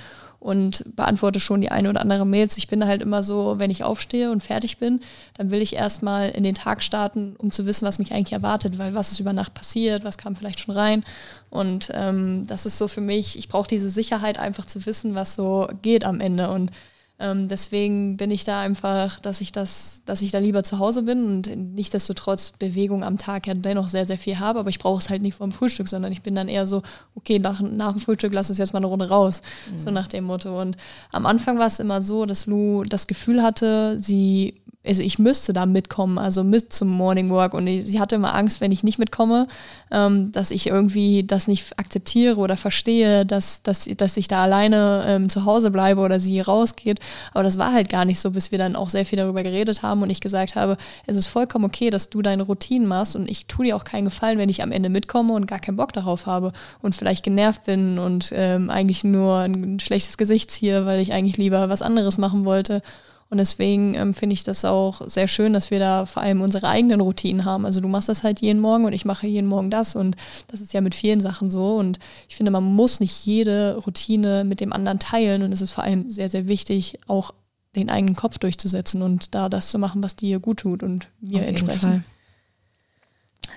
[0.44, 2.58] und beantworte schon die eine oder andere Mails.
[2.58, 5.00] Ich bin halt immer so, wenn ich aufstehe und fertig bin,
[5.38, 8.76] dann will ich erstmal in den Tag starten, um zu wissen, was mich eigentlich erwartet,
[8.76, 11.02] weil was ist über Nacht passiert, was kam vielleicht schon rein.
[11.48, 15.34] Und ähm, das ist so für mich, ich brauche diese Sicherheit einfach zu wissen, was
[15.34, 16.50] so geht am Ende.
[16.50, 16.72] Und
[17.20, 21.04] ähm, deswegen bin ich da einfach, dass ich das, dass ich da lieber zu Hause
[21.04, 24.98] bin und nichtsdestotrotz Bewegung am Tag ja dennoch sehr, sehr viel habe, aber ich brauche
[24.98, 26.82] es halt nicht vor dem Frühstück, sondern ich bin dann eher so,
[27.14, 29.42] okay, nach, nach dem Frühstück lass uns jetzt mal eine Runde raus.
[29.70, 29.78] Mhm.
[29.78, 30.60] So nach dem Motto.
[30.60, 30.76] Und
[31.12, 35.52] am Anfang war es immer so, dass Lou das Gefühl hatte, sie also ich müsste
[35.52, 37.54] da mitkommen, also mit zum Morning Walk.
[37.54, 39.46] Und sie hatte immer Angst, wenn ich nicht mitkomme,
[39.90, 45.04] ähm, dass ich irgendwie das nicht akzeptiere oder verstehe, dass, dass, dass ich da alleine
[45.06, 47.00] ähm, zu Hause bleibe oder sie rausgeht.
[47.32, 49.82] Aber das war halt gar nicht so, bis wir dann auch sehr viel darüber geredet
[49.82, 53.30] haben und ich gesagt habe, es ist vollkommen okay, dass du deine Routinen machst und
[53.30, 55.92] ich tue dir auch keinen Gefallen, wenn ich am Ende mitkomme und gar keinen Bock
[55.92, 61.00] darauf habe und vielleicht genervt bin und ähm, eigentlich nur ein schlechtes Gesicht ziehe, weil
[61.00, 62.82] ich eigentlich lieber was anderes machen wollte.
[63.30, 66.68] Und deswegen ähm, finde ich das auch sehr schön, dass wir da vor allem unsere
[66.68, 67.66] eigenen Routinen haben.
[67.66, 69.96] Also du machst das halt jeden Morgen und ich mache jeden Morgen das.
[69.96, 70.16] Und
[70.48, 71.76] das ist ja mit vielen Sachen so.
[71.76, 75.42] Und ich finde, man muss nicht jede Routine mit dem anderen teilen.
[75.42, 77.32] Und es ist vor allem sehr, sehr wichtig, auch
[77.74, 81.42] den eigenen Kopf durchzusetzen und da das zu machen, was dir gut tut und Auf
[81.42, 82.04] entsprechend.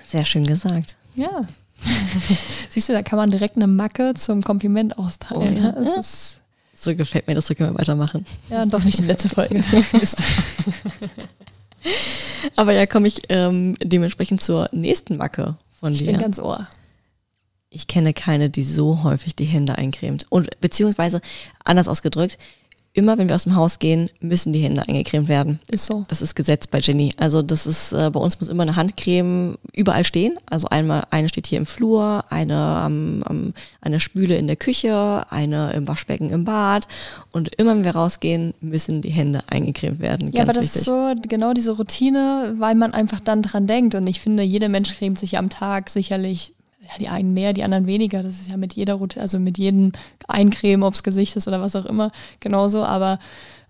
[0.06, 0.96] Sehr schön gesagt.
[1.14, 1.46] Ja.
[2.68, 5.58] Siehst du, da kann man direkt eine Macke zum Kompliment austeilen.
[5.58, 5.80] Oh, ja.
[5.80, 6.02] Ne?
[6.80, 8.24] So gefällt mir das, so können wir weitermachen.
[8.50, 9.64] Ja, doch nicht die letzte Folge.
[12.56, 16.02] Aber ja, komme ich ähm, dementsprechend zur nächsten Macke von dir.
[16.02, 16.68] Ich bin ganz ohr.
[17.68, 20.26] ich kenne keine, die so häufig die Hände eincremt.
[20.28, 21.20] Und beziehungsweise,
[21.64, 22.38] anders ausgedrückt,
[22.94, 25.60] immer wenn wir aus dem Haus gehen, müssen die Hände eingecremt werden.
[25.70, 26.04] Ist so.
[26.08, 27.12] Das ist Gesetz bei Jenny.
[27.16, 30.36] Also das ist, äh, bei uns muss immer eine Handcreme überall stehen.
[30.46, 34.56] Also einmal, eine steht hier im Flur, eine am, am, an der Spüle in der
[34.56, 36.88] Küche, eine im Waschbecken im Bad.
[37.32, 40.30] Und immer wenn wir rausgehen, müssen die Hände eingecremt werden.
[40.32, 40.80] Ja, aber das wichtig.
[40.80, 43.94] ist so genau diese Routine, weil man einfach dann dran denkt.
[43.94, 46.52] Und ich finde, jeder Mensch cremt sich am Tag sicherlich
[46.88, 48.22] ja, die einen mehr, die anderen weniger.
[48.22, 49.92] Das ist ja mit jeder Routine, also mit jedem
[50.26, 52.82] Eincremen, ob es Gesicht ist oder was auch immer, genauso.
[52.82, 53.18] Aber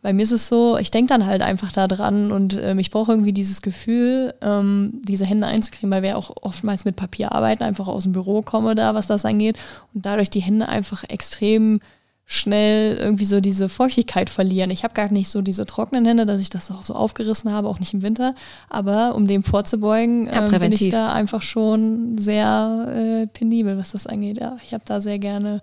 [0.02, 2.92] bei mir ist es so, ich denke dann halt einfach da dran und ähm, ich
[2.92, 7.64] brauche irgendwie dieses Gefühl, ähm, diese Hände einzukriegen, weil wir auch oftmals mit Papier arbeiten,
[7.64, 9.56] einfach aus dem Büro komme da, was das angeht
[9.94, 11.80] und dadurch die Hände einfach extrem
[12.30, 14.70] schnell irgendwie so diese Feuchtigkeit verlieren.
[14.70, 17.68] Ich habe gar nicht so diese trockenen Hände, dass ich das auch so aufgerissen habe,
[17.68, 18.34] auch nicht im Winter.
[18.68, 23.92] Aber um dem vorzubeugen, ja, ähm, bin ich da einfach schon sehr äh, penibel, was
[23.92, 24.38] das angeht.
[24.38, 25.62] Ja, ich habe da sehr gerne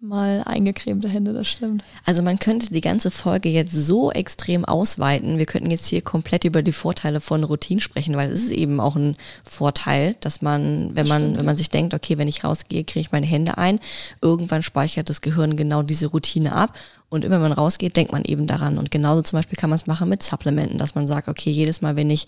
[0.00, 1.84] mal eingecremte Hände, das stimmt.
[2.06, 5.38] Also man könnte die ganze Folge jetzt so extrem ausweiten.
[5.38, 8.80] Wir könnten jetzt hier komplett über die Vorteile von Routine sprechen, weil es ist eben
[8.80, 12.84] auch ein Vorteil, dass man, wenn man, wenn man sich denkt, okay, wenn ich rausgehe,
[12.84, 13.78] kriege ich meine Hände ein,
[14.22, 16.74] irgendwann speichert das Gehirn genau diese Routine ab
[17.10, 18.78] und immer wenn man rausgeht, denkt man eben daran.
[18.78, 21.80] Und genauso zum Beispiel kann man es machen mit Supplementen, dass man sagt, okay, jedes
[21.80, 22.26] Mal, wenn ich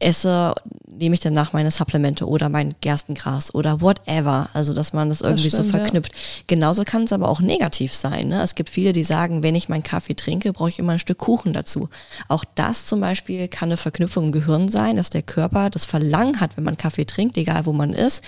[0.00, 0.54] esse,
[0.86, 4.48] nehme ich danach meine Supplemente oder mein Gerstengras oder whatever.
[4.54, 6.12] Also, dass man das irgendwie das stimmt, so verknüpft.
[6.12, 6.44] Ja.
[6.46, 8.28] Genauso kann es aber auch negativ sein.
[8.28, 8.40] Ne?
[8.42, 11.18] Es gibt viele, die sagen, wenn ich meinen Kaffee trinke, brauche ich immer ein Stück
[11.18, 11.90] Kuchen dazu.
[12.28, 16.40] Auch das zum Beispiel kann eine Verknüpfung im Gehirn sein, dass der Körper das Verlangen
[16.40, 18.24] hat, wenn man Kaffee trinkt, egal wo man ist,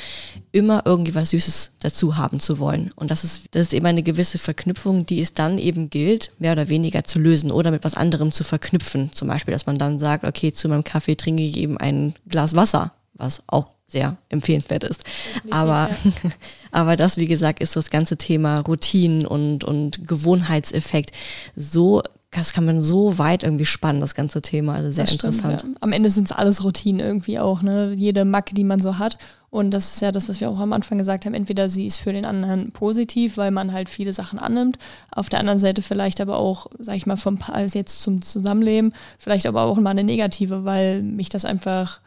[0.52, 2.90] immer irgendwie was Süßes dazu haben zu wollen.
[2.96, 6.52] Und das ist, das ist eben eine gewisse Verknüpfung, die ist dann eben gilt, mehr
[6.52, 9.12] oder weniger zu lösen oder mit was anderem zu verknüpfen.
[9.12, 12.54] Zum Beispiel, dass man dann sagt, okay, zu meinem Kaffee trinke ich eben ein Glas
[12.54, 15.04] Wasser, was auch sehr empfehlenswert ist.
[15.50, 16.30] Aber, ja.
[16.72, 21.12] aber das, wie gesagt, ist das ganze Thema Routinen und, und Gewohnheitseffekt
[21.54, 22.02] so
[22.40, 24.74] das kann man so weit irgendwie spannen, das ganze Thema.
[24.74, 25.62] Also sehr das interessant.
[25.62, 25.68] ja.
[25.80, 27.94] Am Ende sind es alles Routinen irgendwie auch, ne?
[27.96, 29.18] Jede Macke, die man so hat.
[29.48, 31.32] Und das ist ja das, was wir auch am Anfang gesagt haben.
[31.32, 34.76] Entweder sie ist für den anderen positiv, weil man halt viele Sachen annimmt.
[35.10, 38.20] Auf der anderen Seite vielleicht aber auch, sag ich mal, vom Paar also jetzt zum
[38.20, 42.00] Zusammenleben, vielleicht aber auch mal eine negative, weil mich das einfach,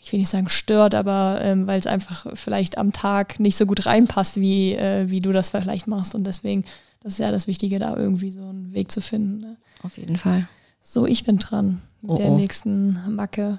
[0.00, 3.66] ich will nicht sagen stört, aber ähm, weil es einfach vielleicht am Tag nicht so
[3.66, 6.16] gut reinpasst, wie, äh, wie du das vielleicht machst.
[6.16, 6.64] Und deswegen,
[7.02, 9.38] das ist ja das Wichtige, da irgendwie so einen Weg zu finden.
[9.38, 9.56] Ne?
[9.82, 10.48] Auf jeden Fall.
[10.82, 12.36] So, ich bin dran mit oh, der oh.
[12.36, 13.58] nächsten Macke.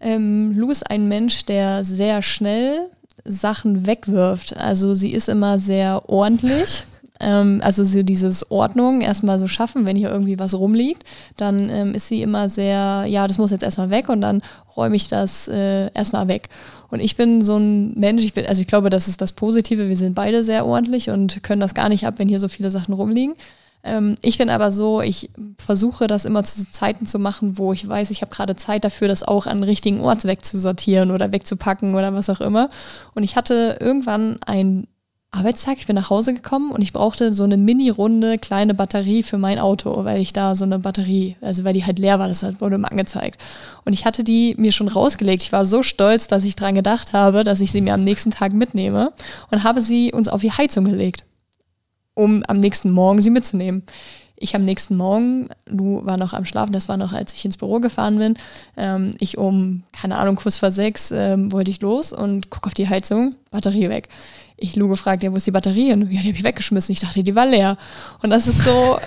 [0.00, 2.90] Ähm, Lou ist ein Mensch, der sehr schnell
[3.24, 4.56] Sachen wegwirft.
[4.56, 6.84] Also sie ist immer sehr ordentlich.
[7.22, 11.04] Ähm, also so dieses Ordnung erstmal so schaffen, wenn hier irgendwie was rumliegt,
[11.36, 14.42] dann ähm, ist sie immer sehr, ja, das muss jetzt erstmal weg und dann
[14.76, 16.48] räume ich das äh, erstmal weg.
[16.90, 19.88] Und ich bin so ein Mensch, ich bin, also ich glaube, das ist das Positive,
[19.88, 22.70] wir sind beide sehr ordentlich und können das gar nicht ab, wenn hier so viele
[22.70, 23.34] Sachen rumliegen.
[23.84, 27.86] Ähm, ich bin aber so, ich versuche das immer zu Zeiten zu machen, wo ich
[27.86, 32.14] weiß, ich habe gerade Zeit dafür, das auch an richtigen Ort wegzusortieren oder wegzupacken oder
[32.14, 32.68] was auch immer.
[33.14, 34.86] Und ich hatte irgendwann ein
[35.34, 39.38] Arbeitstag, ich bin nach Hause gekommen und ich brauchte so eine mini-runde kleine Batterie für
[39.38, 42.44] mein Auto, weil ich da so eine Batterie, also weil die halt leer war, das
[42.60, 43.40] wurde mir angezeigt.
[43.84, 45.42] Und ich hatte die mir schon rausgelegt.
[45.42, 48.30] Ich war so stolz, dass ich dran gedacht habe, dass ich sie mir am nächsten
[48.30, 49.12] Tag mitnehme
[49.50, 51.24] und habe sie uns auf die Heizung gelegt
[52.14, 53.82] um am nächsten Morgen sie mitzunehmen.
[54.36, 57.56] Ich am nächsten Morgen, Lu war noch am Schlafen, das war noch, als ich ins
[57.56, 58.34] Büro gefahren bin.
[58.76, 62.74] Ähm, ich um, keine Ahnung, kurz vor sechs ähm, wollte ich los und gucke auf
[62.74, 64.08] die Heizung, Batterie weg
[64.62, 65.92] ich Lu gefragt, ja, wo ist die Batterie?
[65.92, 66.92] Und ja, die habe ich weggeschmissen.
[66.92, 67.76] Ich dachte, die war leer.
[68.22, 68.98] Und das ist so,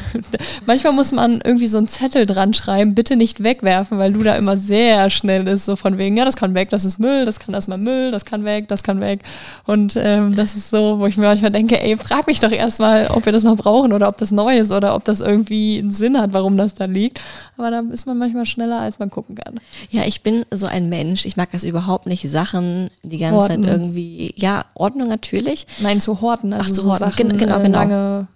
[0.66, 4.36] manchmal muss man irgendwie so einen Zettel dran schreiben, bitte nicht wegwerfen, weil Lu da
[4.36, 7.40] immer sehr schnell ist, so von wegen, ja, das kann weg, das ist Müll, das
[7.40, 9.20] kann erstmal Müll, das kann weg, das kann weg.
[9.66, 13.06] Und ähm, das ist so, wo ich mir manchmal denke, ey, frag mich doch erstmal,
[13.08, 15.92] ob wir das noch brauchen oder ob das neu ist oder ob das irgendwie einen
[15.92, 17.20] Sinn hat, warum das da liegt.
[17.56, 19.60] Aber da ist man manchmal schneller, als man gucken kann.
[19.90, 23.64] Ja, ich bin so ein Mensch, ich mag das überhaupt nicht, Sachen die ganze Worten.
[23.64, 25.66] Zeit irgendwie, ja, Ordnung natürlich.
[25.80, 26.52] Nein, zu horten.
[26.52, 27.10] Also Ach, zu so horten.
[27.10, 27.78] Sachen, genau, äh, genau.
[27.78, 28.28] Lange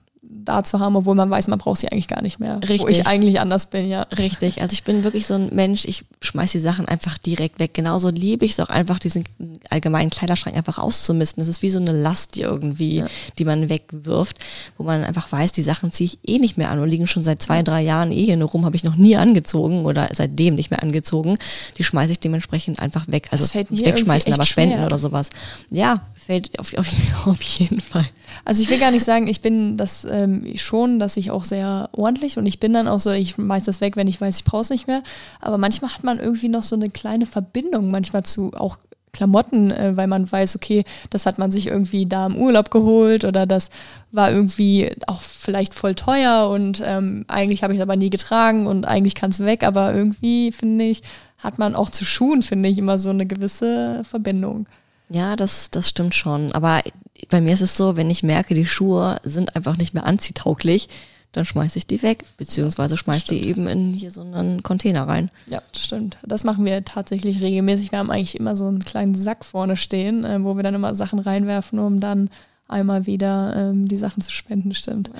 [0.45, 2.61] da zu haben, obwohl man weiß, man braucht sie eigentlich gar nicht mehr.
[2.61, 2.81] Richtig.
[2.81, 4.03] Wo ich eigentlich anders bin, ja.
[4.03, 4.61] Richtig.
[4.61, 7.75] Also ich bin wirklich so ein Mensch, ich schmeiß die Sachen einfach direkt weg.
[7.75, 9.25] Genauso liebe ich es auch einfach, diesen
[9.71, 11.41] allgemeinen Kleiderschrank einfach auszumisten.
[11.41, 13.07] Das ist wie so eine Last, irgendwie, ja.
[13.39, 14.39] die man wegwirft,
[14.77, 17.25] wo man einfach weiß, die Sachen ziehe ich eh nicht mehr an und liegen schon
[17.25, 20.55] seit zwei, drei Jahren eh hier nur rum, habe ich noch nie angezogen oder seitdem
[20.55, 21.37] nicht mehr angezogen.
[21.79, 23.29] Die schmeiße ich dementsprechend einfach weg.
[23.31, 24.87] Also nicht wegschmeißen, aber spenden schwer.
[24.87, 25.31] oder sowas.
[25.71, 26.89] Ja, fällt auf, auf,
[27.27, 28.07] auf jeden Fall.
[28.45, 31.89] Also ich will gar nicht sagen, ich bin das ähm, schon, dass ich auch sehr
[31.93, 34.45] ordentlich und ich bin dann auch so, ich schmeiß das weg, wenn ich weiß, ich
[34.45, 35.03] brauche es nicht mehr.
[35.41, 38.79] Aber manchmal hat man irgendwie noch so eine kleine Verbindung manchmal zu auch
[39.13, 43.25] Klamotten, äh, weil man weiß, okay, das hat man sich irgendwie da im Urlaub geholt
[43.25, 43.71] oder das
[44.11, 48.67] war irgendwie auch vielleicht voll teuer und ähm, eigentlich habe ich es aber nie getragen
[48.67, 51.03] und eigentlich kann es weg, aber irgendwie finde ich,
[51.39, 54.67] hat man auch zu Schuhen, finde ich, immer so eine gewisse Verbindung.
[55.09, 56.53] Ja, das, das stimmt schon.
[56.53, 56.83] Aber
[57.29, 60.89] bei mir ist es so, wenn ich merke, die Schuhe sind einfach nicht mehr anziehtauglich,
[61.35, 65.31] dann schmeiße ich die weg, beziehungsweise schmeiße die eben in hier so einen Container rein.
[65.47, 66.17] Ja, das stimmt.
[66.25, 67.91] Das machen wir tatsächlich regelmäßig.
[67.91, 70.95] Wir haben eigentlich immer so einen kleinen Sack vorne stehen, äh, wo wir dann immer
[70.95, 72.31] Sachen reinwerfen, um dann
[72.69, 75.11] einmal wieder ähm, die Sachen zu spenden, stimmt.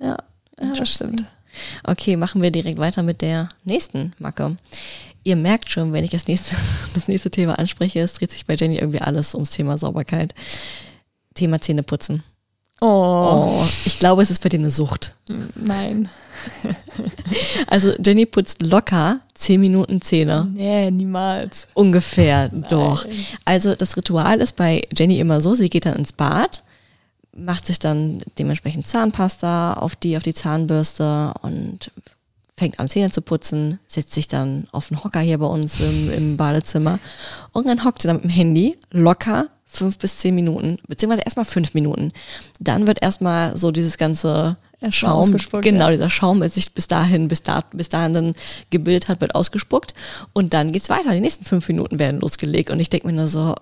[0.00, 0.16] Ja,
[0.60, 1.24] ja das stimmt.
[1.84, 4.56] Okay, machen wir direkt weiter mit der nächsten Macke.
[5.28, 6.56] Ihr merkt schon, wenn ich das nächste,
[6.94, 10.34] das nächste Thema anspreche, es dreht sich bei Jenny irgendwie alles ums Thema Sauberkeit.
[11.34, 12.22] Thema Zähneputzen.
[12.80, 12.86] Oh.
[13.60, 13.66] oh.
[13.84, 15.14] Ich glaube, es ist bei dir eine Sucht.
[15.54, 16.08] Nein.
[17.66, 20.48] Also Jenny putzt locker zehn Minuten Zähne.
[20.54, 21.68] Nee, niemals.
[21.74, 22.64] Ungefähr, Nein.
[22.70, 23.04] doch.
[23.44, 26.62] Also das Ritual ist bei Jenny immer so, sie geht dann ins Bad,
[27.36, 31.90] macht sich dann dementsprechend Zahnpasta auf die, auf die Zahnbürste und
[32.58, 36.12] fängt an Zähne zu putzen, setzt sich dann auf den Hocker hier bei uns im,
[36.12, 36.98] im Badezimmer
[37.52, 41.44] und dann hockt sie dann mit dem Handy locker fünf bis zehn Minuten, beziehungsweise erstmal
[41.44, 42.12] fünf Minuten.
[42.58, 44.56] Dann wird erstmal so dieses ganze
[44.90, 45.90] Schaum, genau, ja.
[45.90, 48.34] dieser Schaum, der sich bis dahin, bis, da, bis dahin dann
[48.70, 49.92] gebildet hat, wird ausgespuckt.
[50.32, 51.12] Und dann geht's weiter.
[51.12, 52.70] Die nächsten fünf Minuten werden losgelegt.
[52.70, 53.56] Und ich denke mir nur so,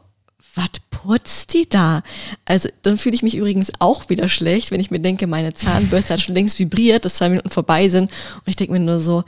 [1.06, 2.02] putzt die da?
[2.44, 6.14] Also dann fühle ich mich übrigens auch wieder schlecht, wenn ich mir denke, meine Zahnbürste
[6.14, 8.10] hat schon längst vibriert, dass zwei Minuten vorbei sind.
[8.34, 9.24] Und ich denke mir nur so,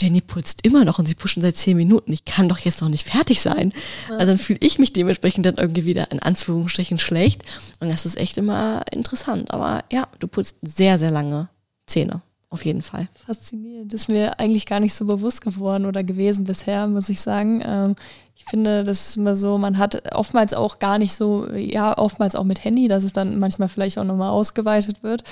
[0.00, 2.12] Jenny putzt immer noch und sie pushen seit zehn Minuten.
[2.12, 3.72] Ich kann doch jetzt noch nicht fertig sein.
[4.10, 7.42] Also dann fühle ich mich dementsprechend dann irgendwie wieder in Anführungsstrichen schlecht.
[7.80, 9.52] Und das ist echt immer interessant.
[9.52, 11.48] Aber ja, du putzt sehr, sehr lange
[11.86, 12.22] Zähne.
[12.54, 13.08] Auf jeden Fall.
[13.26, 13.92] Faszinierend.
[13.92, 17.60] Das ist mir eigentlich gar nicht so bewusst geworden oder gewesen bisher, muss ich sagen.
[17.66, 17.96] Ähm,
[18.36, 22.36] ich finde, das ist immer so, man hat oftmals auch gar nicht so, ja, oftmals
[22.36, 25.24] auch mit Handy, dass es dann manchmal vielleicht auch nochmal ausgeweitet wird.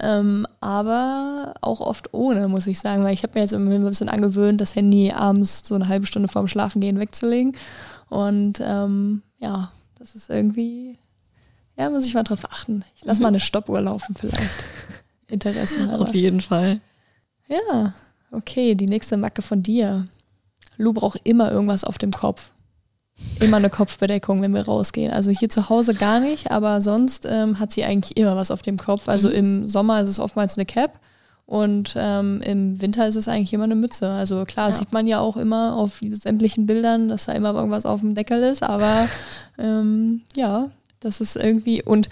[0.00, 3.84] Ähm, aber auch oft ohne, muss ich sagen, weil ich habe mir jetzt immer ein
[3.84, 7.56] bisschen angewöhnt, das Handy abends so eine halbe Stunde vorm Schlafengehen wegzulegen.
[8.08, 10.96] Und ähm, ja, das ist irgendwie,
[11.76, 12.84] ja, muss ich mal drauf achten.
[12.94, 14.38] Ich lasse mal eine Stoppuhr laufen vielleicht.
[15.28, 16.80] Interessen Auf jeden Fall.
[17.48, 17.94] Ja,
[18.32, 20.06] okay, die nächste Macke von dir.
[20.76, 22.50] Lou braucht immer irgendwas auf dem Kopf.
[23.40, 25.12] Immer eine Kopfbedeckung, wenn wir rausgehen.
[25.12, 28.62] Also hier zu Hause gar nicht, aber sonst ähm, hat sie eigentlich immer was auf
[28.62, 29.08] dem Kopf.
[29.08, 29.34] Also mhm.
[29.34, 31.00] im Sommer ist es oftmals eine Cap
[31.48, 34.08] und ähm, im Winter ist es eigentlich immer eine Mütze.
[34.08, 34.74] Also klar, ja.
[34.74, 38.42] sieht man ja auch immer auf sämtlichen Bildern, dass da immer irgendwas auf dem Deckel
[38.42, 39.08] ist, aber
[39.58, 42.08] ähm, ja, das ist irgendwie und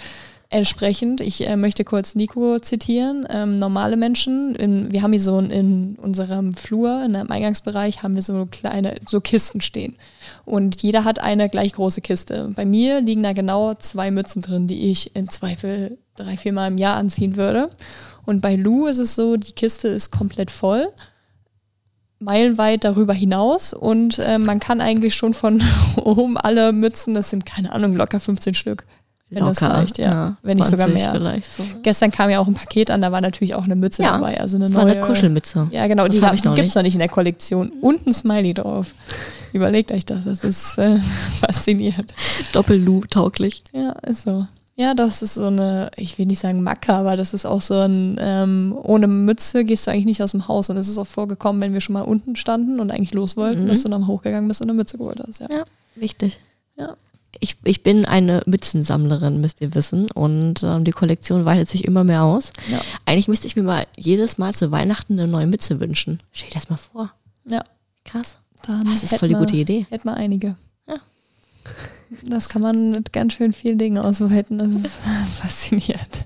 [0.48, 5.40] Entsprechend, ich äh, möchte kurz Nico zitieren, ähm, normale Menschen, in, wir haben hier so
[5.40, 9.96] in unserem Flur, in einem Eingangsbereich, haben wir so kleine, so Kisten stehen.
[10.44, 12.52] Und jeder hat eine gleich große Kiste.
[12.54, 16.68] Bei mir liegen da genau zwei Mützen drin, die ich im Zweifel drei, vier Mal
[16.68, 17.70] im Jahr anziehen würde.
[18.24, 20.92] Und bei Lou ist es so, die Kiste ist komplett voll
[22.18, 25.62] meilenweit darüber hinaus und äh, man kann eigentlich schon von
[25.96, 28.86] oben alle Mützen, das sind keine Ahnung, locker 15 Stück,
[29.28, 30.04] wenn Locker, das reicht, ja.
[30.06, 31.10] ja wenn nicht sogar mehr.
[31.10, 31.64] Vielleicht so.
[31.82, 34.40] Gestern kam ja auch ein Paket an, da war natürlich auch eine Mütze ja, dabei.
[34.40, 34.92] Also eine neue.
[34.92, 35.68] eine Kuschelmütze.
[35.72, 37.70] Ja, genau, das die, die gibt es noch nicht in der Kollektion.
[37.80, 38.94] Und ein Smiley drauf.
[39.52, 40.98] Überlegt euch das, das ist äh,
[41.40, 42.14] faszinierend.
[42.52, 43.64] Doppel-Lu-tauglich.
[43.72, 44.46] Ja, ist so.
[44.76, 47.80] Ja, das ist so eine, ich will nicht sagen Macke, aber das ist auch so
[47.80, 50.70] ein, ähm, ohne Mütze gehst du eigentlich nicht aus dem Haus.
[50.70, 53.64] Und es ist auch vorgekommen, wenn wir schon mal unten standen und eigentlich los wollten,
[53.64, 53.68] mhm.
[53.68, 55.40] dass du dann hochgegangen bist und eine Mütze geholt hast.
[55.40, 55.64] Ja, ja
[55.96, 56.38] wichtig.
[56.76, 56.94] Ja
[57.40, 60.10] ich, ich bin eine Mützensammlerin, müsst ihr wissen.
[60.10, 62.52] Und ähm, die Kollektion weitet sich immer mehr aus.
[62.70, 62.80] Ja.
[63.04, 66.20] Eigentlich müsste ich mir mal jedes Mal zu Weihnachten eine neue Mütze wünschen.
[66.32, 67.12] Stell dir das mal vor.
[67.44, 67.64] Ja.
[68.04, 68.38] Krass.
[68.66, 69.86] Dann das ist voll die gute Idee.
[69.90, 70.56] Hätte mal einige.
[70.86, 70.96] Ja.
[72.22, 74.58] Das kann man mit ganz schön vielen Dingen ausweiten.
[74.58, 74.98] Das ist
[75.40, 76.24] faszinierend.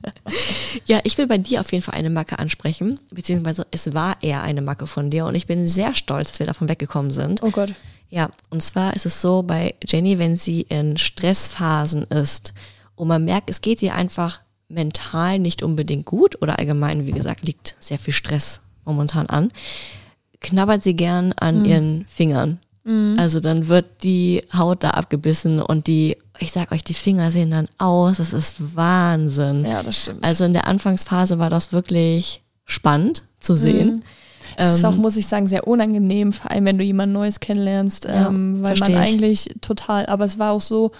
[0.86, 4.42] Ja, ich will bei dir auf jeden Fall eine Macke ansprechen, beziehungsweise es war eher
[4.42, 7.42] eine Macke von dir und ich bin sehr stolz, dass wir davon weggekommen sind.
[7.42, 7.74] Oh Gott.
[8.10, 12.52] Ja, und zwar ist es so bei Jenny, wenn sie in Stressphasen ist
[12.96, 17.46] und man merkt, es geht ihr einfach mental nicht unbedingt gut oder allgemein, wie gesagt,
[17.46, 19.50] liegt sehr viel Stress momentan an,
[20.40, 21.64] knabbert sie gern an mhm.
[21.64, 22.58] ihren Fingern.
[22.84, 23.16] Mhm.
[23.18, 27.50] Also dann wird die Haut da abgebissen und die, ich sag euch, die Finger sehen
[27.50, 28.18] dann aus.
[28.18, 29.64] Das ist Wahnsinn.
[29.64, 30.24] Ja, das stimmt.
[30.24, 33.96] Also in der Anfangsphase war das wirklich spannend zu sehen.
[33.96, 34.02] Mhm.
[34.56, 37.40] Es ist auch, ähm, muss ich sagen, sehr unangenehm, vor allem wenn du jemand Neues
[37.40, 40.90] kennenlernst, ja, ähm, weil man eigentlich total, aber es war auch so,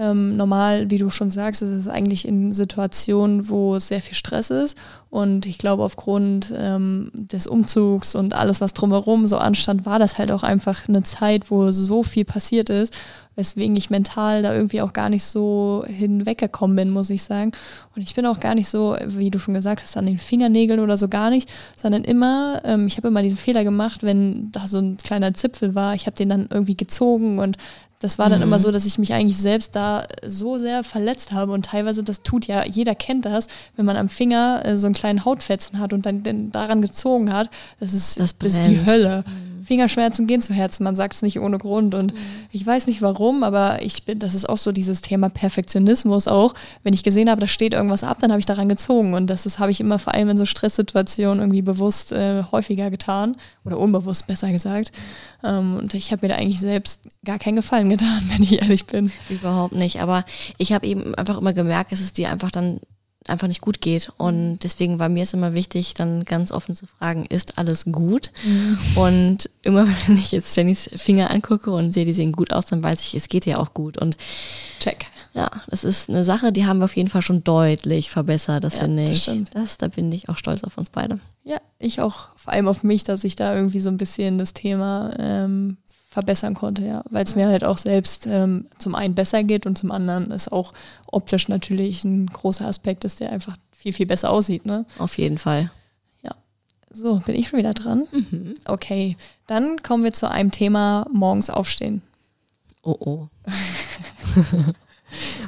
[0.00, 4.14] Ähm, normal, wie du schon sagst, ist es eigentlich in Situationen, wo es sehr viel
[4.14, 4.78] Stress ist.
[5.10, 10.16] Und ich glaube, aufgrund ähm, des Umzugs und alles, was drumherum so anstand, war das
[10.16, 12.96] halt auch einfach eine Zeit, wo so viel passiert ist,
[13.36, 17.52] weswegen ich mental da irgendwie auch gar nicht so hinweggekommen bin, muss ich sagen.
[17.94, 20.80] Und ich bin auch gar nicht so, wie du schon gesagt hast, an den Fingernägeln
[20.80, 24.66] oder so gar nicht, sondern immer, ähm, ich habe immer diesen Fehler gemacht, wenn da
[24.66, 27.58] so ein kleiner Zipfel war, ich habe den dann irgendwie gezogen und
[28.00, 28.44] das war dann mhm.
[28.44, 32.22] immer so, dass ich mich eigentlich selbst da so sehr verletzt habe und teilweise, das
[32.22, 33.46] tut ja, jeder kennt das,
[33.76, 37.32] wenn man am Finger äh, so einen kleinen Hautfetzen hat und dann, dann daran gezogen
[37.32, 39.24] hat, das ist, das, das ist die Hölle.
[39.26, 39.49] Mhm.
[39.70, 41.94] Fingerschmerzen gehen zu Herzen, man sagt es nicht ohne Grund.
[41.94, 42.18] Und mhm.
[42.50, 46.54] ich weiß nicht warum, aber ich bin, das ist auch so dieses Thema Perfektionismus auch.
[46.82, 49.14] Wenn ich gesehen habe, da steht irgendwas ab, dann habe ich daran gezogen.
[49.14, 53.36] Und das habe ich immer vor allem in so Stresssituationen irgendwie bewusst äh, häufiger getan.
[53.64, 54.90] Oder unbewusst besser gesagt.
[55.44, 58.86] Ähm, und ich habe mir da eigentlich selbst gar keinen Gefallen getan, wenn ich ehrlich
[58.86, 59.12] bin.
[59.28, 60.00] Überhaupt nicht.
[60.00, 60.24] Aber
[60.58, 62.80] ich habe eben einfach immer gemerkt, es dir einfach dann
[63.30, 64.10] einfach nicht gut geht.
[64.16, 68.32] Und deswegen war mir es immer wichtig, dann ganz offen zu fragen, ist alles gut?
[68.44, 68.78] Mhm.
[68.96, 72.82] Und immer wenn ich jetzt Jennys Finger angucke und sehe, die sehen gut aus, dann
[72.82, 73.98] weiß ich, es geht ja auch gut.
[73.98, 74.16] Und
[74.80, 75.06] check.
[75.32, 78.74] Ja, das ist eine Sache, die haben wir auf jeden Fall schon deutlich verbessert, das
[78.74, 79.10] ja, finde ich.
[79.10, 79.50] Das stimmt.
[79.54, 81.20] Das, da bin ich auch stolz auf uns beide.
[81.44, 84.54] Ja, ich auch, vor allem auf mich, dass ich da irgendwie so ein bisschen das
[84.54, 85.76] Thema ähm,
[86.10, 87.02] verbessern konnte, ja.
[87.08, 90.50] Weil es mir halt auch selbst ähm, zum einen besser geht und zum anderen ist
[90.50, 90.72] auch
[91.06, 94.84] optisch natürlich ein großer Aspekt ist, der einfach viel, viel besser aussieht, ne?
[94.98, 95.70] Auf jeden Fall.
[96.22, 96.32] Ja.
[96.92, 98.08] So, bin ich schon wieder dran?
[98.10, 98.54] Mhm.
[98.64, 99.16] Okay.
[99.46, 102.02] Dann kommen wir zu einem Thema morgens aufstehen.
[102.82, 103.28] Oh oh.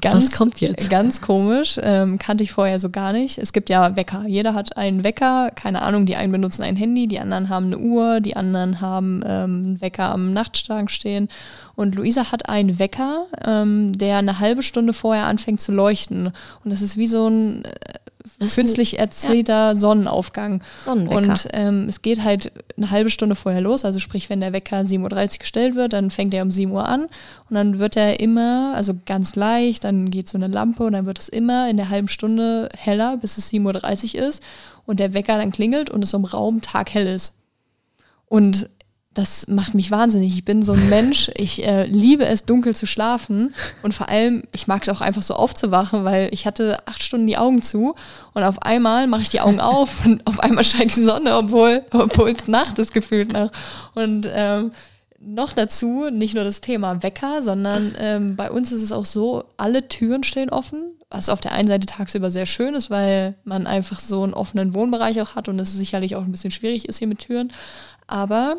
[0.01, 0.91] Ganz, Was kommt jetzt?
[0.91, 3.39] Ganz komisch, ähm, kannte ich vorher so gar nicht.
[3.39, 4.25] Es gibt ja Wecker.
[4.27, 7.79] Jeder hat einen Wecker, keine Ahnung, die einen benutzen ein Handy, die anderen haben eine
[7.79, 11.29] Uhr, die anderen haben ähm, einen Wecker am Nachtschrank stehen.
[11.75, 16.33] Und Luisa hat einen Wecker, ähm, der eine halbe Stunde vorher anfängt zu leuchten.
[16.65, 17.71] Und das ist wie so ein äh,
[18.47, 19.75] künstlich erzielter ja.
[19.75, 20.63] Sonnenaufgang.
[20.85, 21.17] Sonnenwecker.
[21.17, 23.85] Und ähm, es geht halt eine halbe Stunde vorher los.
[23.85, 26.89] Also sprich, wenn der Wecker 7.30 Uhr gestellt wird, dann fängt er um 7 Uhr
[26.89, 27.03] an
[27.49, 31.07] und dann wird er immer, also ganz leicht, dann geht so eine Lampe und dann
[31.07, 34.43] wird es immer in der halben Stunde heller, bis es 7.30 Uhr ist
[34.87, 37.35] und der Wecker dann klingelt und es im Raum taghell ist.
[38.27, 38.69] Und
[39.15, 40.35] das macht mich wahnsinnig.
[40.35, 44.45] Ich bin so ein Mensch, ich äh, liebe es, dunkel zu schlafen und vor allem,
[44.53, 47.95] ich mag es auch einfach so aufzuwachen, weil ich hatte acht Stunden die Augen zu
[48.33, 51.83] und auf einmal mache ich die Augen auf und auf einmal scheint die Sonne, obwohl
[51.93, 53.51] obwohl es Nacht ist gefühlt nach.
[53.95, 54.73] Und ähm,
[55.19, 59.45] noch dazu nicht nur das Thema Wecker, sondern ähm, bei uns ist es auch so,
[59.57, 63.67] alle Türen stehen offen, was auf der einen Seite tagsüber sehr schön ist, weil man
[63.67, 66.99] einfach so einen offenen Wohnbereich auch hat und es sicherlich auch ein bisschen schwierig ist
[66.99, 67.53] hier mit Türen.
[68.07, 68.57] Aber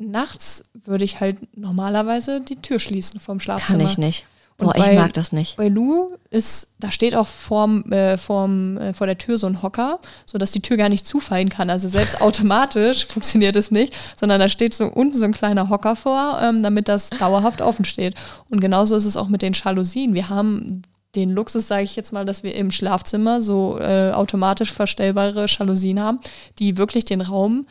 [0.00, 3.78] nachts würde ich halt normalerweise die Tür schließen vom Schlafzimmer.
[3.78, 4.26] Kann ich nicht.
[4.60, 5.56] Boah, bei, ich mag das nicht.
[5.56, 9.62] Bei Lu ist, da steht auch vorm, äh, vorm, äh, vor der Tür so ein
[9.62, 11.70] Hocker, sodass die Tür gar nicht zufallen kann.
[11.70, 15.96] Also selbst automatisch funktioniert es nicht, sondern da steht so unten so ein kleiner Hocker
[15.96, 18.14] vor, ähm, damit das dauerhaft offen steht.
[18.50, 20.14] Und genauso ist es auch mit den Jalousien.
[20.14, 20.82] Wir haben
[21.14, 26.00] den Luxus, sage ich jetzt mal, dass wir im Schlafzimmer so äh, automatisch verstellbare Jalousien
[26.00, 26.20] haben,
[26.58, 27.66] die wirklich den Raum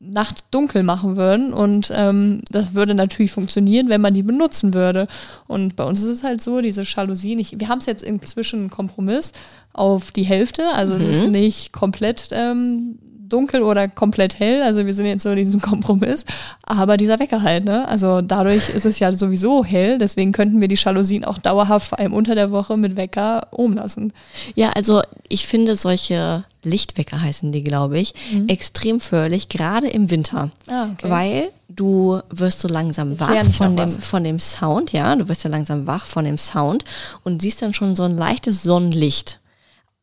[0.00, 1.52] Nacht dunkel machen würden.
[1.52, 5.06] Und ähm, das würde natürlich funktionieren, wenn man die benutzen würde.
[5.46, 8.60] Und bei uns ist es halt so, diese Jalousien, ich, wir haben es jetzt inzwischen
[8.60, 9.32] einen Kompromiss
[9.72, 10.68] auf die Hälfte.
[10.74, 11.00] Also mhm.
[11.00, 11.32] es ist mhm.
[11.32, 12.98] nicht komplett ähm,
[13.32, 14.62] dunkel oder komplett hell.
[14.62, 16.24] Also wir sind jetzt so in diesem Kompromiss.
[16.62, 17.86] Aber dieser Wecker halt, ne?
[17.88, 19.98] Also dadurch ist es ja sowieso hell.
[19.98, 23.74] Deswegen könnten wir die Jalousien auch dauerhaft, vor allem unter der Woche, mit Wecker oben
[23.74, 24.12] lassen.
[24.54, 28.48] Ja, also ich finde solche Lichtwecker heißen die, glaube ich, mhm.
[28.48, 30.50] extrem förderlich, gerade im Winter.
[30.68, 31.10] Ah, okay.
[31.10, 35.50] Weil du wirst so langsam wach von dem, von dem Sound, ja, du wirst ja
[35.50, 36.84] langsam wach von dem Sound
[37.24, 39.40] und siehst dann schon so ein leichtes Sonnenlicht.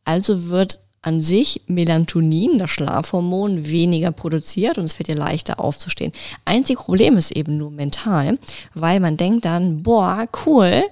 [0.03, 6.11] Also wird an sich Melatonin, das Schlafhormon, weniger produziert und es fällt dir leichter aufzustehen.
[6.45, 8.37] Einzig Problem ist eben nur mental,
[8.73, 10.83] weil man denkt dann, boah, cool,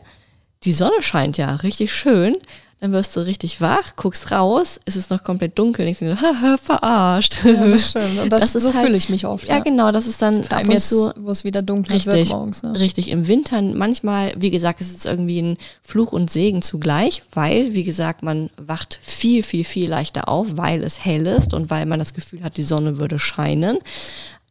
[0.63, 2.35] die Sonne scheint ja richtig schön
[2.79, 6.57] dann wirst du richtig wach, guckst raus, ist es noch komplett dunkel, denkst du, haha,
[6.57, 7.39] verarscht.
[7.43, 8.19] Ja, das stimmt.
[8.19, 9.47] Und das, das so halt, fühle ich mich oft.
[9.47, 11.93] Ja, ja, genau, das ist dann Vor allem ab und zu, wo es wieder dunkel
[11.93, 12.61] richtig, wird morgens.
[12.61, 12.79] Ne?
[12.79, 17.73] Richtig, im Winter manchmal, wie gesagt, ist es irgendwie ein Fluch und Segen zugleich, weil,
[17.73, 21.87] wie gesagt, man wacht viel, viel, viel leichter auf, weil es hell ist und weil
[21.87, 23.79] man das Gefühl hat, die Sonne würde scheinen.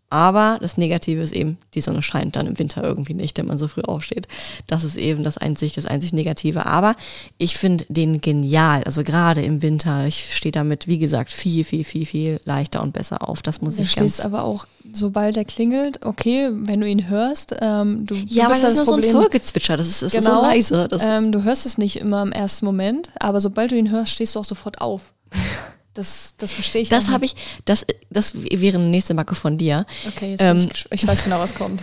[0.08, 3.58] Aber das Negative ist eben, die Sonne scheint dann im Winter irgendwie nicht, wenn man
[3.58, 4.28] so früh aufsteht.
[4.68, 6.66] Das ist eben das einzig, das einzig Negative.
[6.66, 6.94] Aber
[7.38, 8.84] ich finde den genial.
[8.84, 12.92] Also gerade im Winter, ich stehe damit, wie gesagt, viel, viel, viel, viel leichter und
[12.92, 13.42] besser auf.
[13.42, 17.56] Das muss du ich stehst aber auch, sobald er klingelt, okay, wenn du ihn hörst,
[17.60, 20.12] ähm, du, Ja, du aber das ist nur Problem, so ein Vogelgezwitscher, das ist, das
[20.12, 20.88] genau, ist so genau.
[20.88, 20.98] leise.
[21.02, 24.36] Ähm, du hörst es nicht immer im ersten Moment, aber sobald du ihn hörst, stehst
[24.36, 25.12] du auch sofort auf.
[25.96, 26.90] Das, das verstehe ich.
[26.90, 27.34] Das habe ich,
[27.64, 29.86] das, das wäre eine nächste Macke von dir.
[30.06, 31.82] Okay, jetzt ähm, ich, ich weiß genau, was kommt.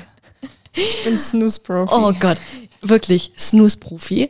[0.76, 1.94] Ich bin Snooze-Profi.
[1.94, 2.38] Oh Gott,
[2.82, 4.30] wirklich Snooze-Profi.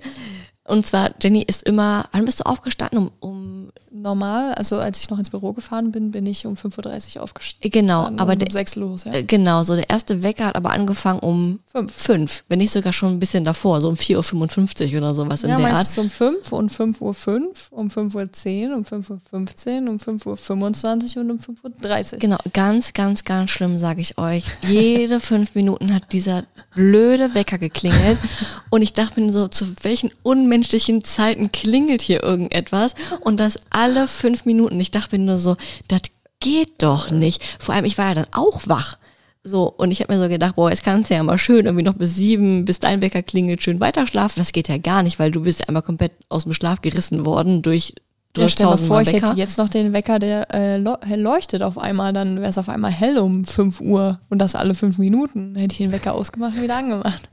[0.63, 2.97] Und zwar, Jenny ist immer, wann bist du aufgestanden?
[2.97, 7.17] Um, um Normal, also als ich noch ins Büro gefahren bin, bin ich um 5.30
[7.17, 7.69] Uhr aufgestanden.
[7.69, 9.13] Genau, aber um 6 los, ja.
[9.13, 12.91] Äh, genau, so der erste Wecker hat aber angefangen um 5, 5 wenn nicht sogar
[12.91, 15.97] schon ein bisschen davor, so um 4.55 Uhr oder sowas in ja, der Art.
[15.99, 21.21] um 5 und 5.05 Uhr, 5, um 5.10 Uhr, um 5.15 Uhr, um 5.25 Uhr
[21.21, 22.19] und um 5.30 Uhr.
[22.19, 24.45] Genau, ganz, ganz, ganz schlimm, sage ich euch.
[24.63, 28.17] Jede fünf Minuten hat dieser blöde Wecker geklingelt
[28.71, 34.07] und ich dachte mir so, zu welchen unmenschlichen Zeiten klingelt hier irgendetwas und das alle
[34.07, 34.79] fünf Minuten.
[34.79, 35.57] Ich dachte mir nur so,
[35.89, 36.01] das
[36.39, 37.43] geht doch nicht.
[37.59, 38.97] Vor allem, ich war ja dann auch wach.
[39.43, 41.83] So, und ich habe mir so gedacht, boah, jetzt kannst du ja mal schön irgendwie
[41.83, 44.39] noch bis sieben, bis dein Wecker klingelt, schön weiter schlafen.
[44.39, 47.25] Das geht ja gar nicht, weil du bist ja einmal komplett aus dem Schlaf gerissen
[47.25, 47.93] worden durch
[48.35, 52.13] ja, stell dir vor, ich hätte jetzt noch den Wecker, der äh, leuchtet auf einmal,
[52.13, 55.55] dann wäre es auf einmal hell um 5 Uhr und das alle fünf Minuten.
[55.55, 57.29] Hätte ich den Wecker ausgemacht und wieder angemacht.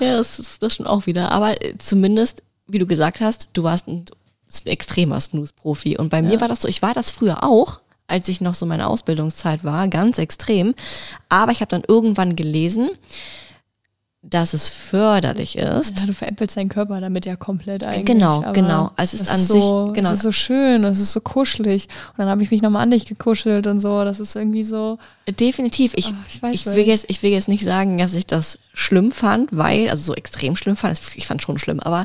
[0.00, 1.30] ja, das ist das schon auch wieder.
[1.32, 3.88] Aber äh, zumindest, wie du gesagt hast, du warst
[4.64, 5.98] extremer Snooze-Profi.
[5.98, 6.28] Und bei ja.
[6.28, 9.64] mir war das so, ich war das früher auch, als ich noch so meine Ausbildungszeit
[9.64, 10.74] war, ganz extrem.
[11.28, 12.90] Aber ich habe dann irgendwann gelesen,
[14.22, 16.00] dass es förderlich ist.
[16.00, 18.04] Ja, du veräppelst deinen Körper damit ja komplett eigentlich.
[18.04, 18.90] Genau, Aber genau.
[18.96, 20.10] Es ist an ist sich, so, genau.
[20.10, 21.88] Es ist so schön, es ist so kuschelig.
[22.10, 24.04] Und dann habe ich mich nochmal an dich gekuschelt und so.
[24.04, 24.98] Das ist irgendwie so.
[25.26, 25.94] Definitiv.
[25.96, 29.10] Ich, oh, ich, ich, will jetzt, ich will jetzt nicht sagen, dass ich das schlimm
[29.10, 31.00] fand, weil, also so extrem schlimm fand.
[31.14, 32.04] Ich fand schon schlimm, aber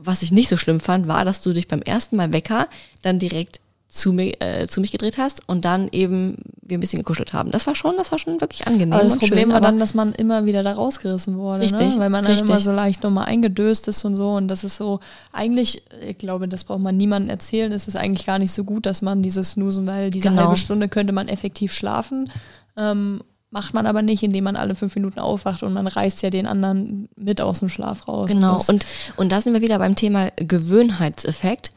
[0.00, 2.68] was ich nicht so schlimm fand, war, dass du dich beim ersten Mal Wecker
[3.02, 6.98] dann direkt zu mir, äh, zu mich gedreht hast und dann eben wir ein bisschen
[6.98, 7.50] gekuschelt haben.
[7.50, 8.92] Das war schon, das war schon wirklich angenehm.
[8.92, 11.64] Aber das Problem schön, war dann, dass man immer wieder da rausgerissen wurde, ne?
[11.64, 12.00] richtig, ne?
[12.00, 12.50] weil man dann richtig.
[12.50, 14.32] immer so leicht nochmal eingedöst ist und so.
[14.32, 15.00] Und das ist so,
[15.32, 18.84] eigentlich, ich glaube, das braucht man niemandem erzählen, es ist eigentlich gar nicht so gut,
[18.84, 20.42] dass man dieses Snoosen, weil diese genau.
[20.42, 22.30] halbe Stunde könnte man effektiv schlafen.
[22.76, 26.28] Ähm, Macht man aber nicht, indem man alle fünf Minuten aufwacht und man reißt ja
[26.28, 28.28] den anderen mit aus dem Schlaf raus.
[28.28, 28.86] Genau, und,
[29.16, 31.72] und da sind wir wieder beim Thema Gewöhnheitseffekt,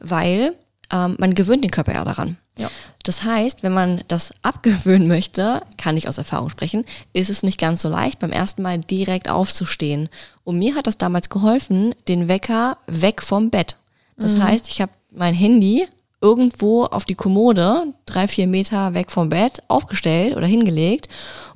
[0.00, 0.54] weil
[0.92, 2.38] ähm, man gewöhnt den Körper ja daran.
[2.58, 2.70] Ja.
[3.04, 7.58] Das heißt, wenn man das abgewöhnen möchte, kann ich aus Erfahrung sprechen, ist es nicht
[7.58, 10.08] ganz so leicht, beim ersten Mal direkt aufzustehen.
[10.44, 13.76] Und mir hat das damals geholfen, den Wecker weg vom Bett.
[14.16, 14.42] Das mhm.
[14.44, 15.86] heißt, ich habe mein Handy
[16.22, 21.08] irgendwo auf die Kommode, drei, vier Meter weg vom Bett, aufgestellt oder hingelegt.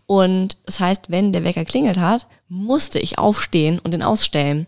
[0.06, 4.66] Und das heißt, wenn der Wecker klingelt hat, musste ich aufstehen und den ausstellen.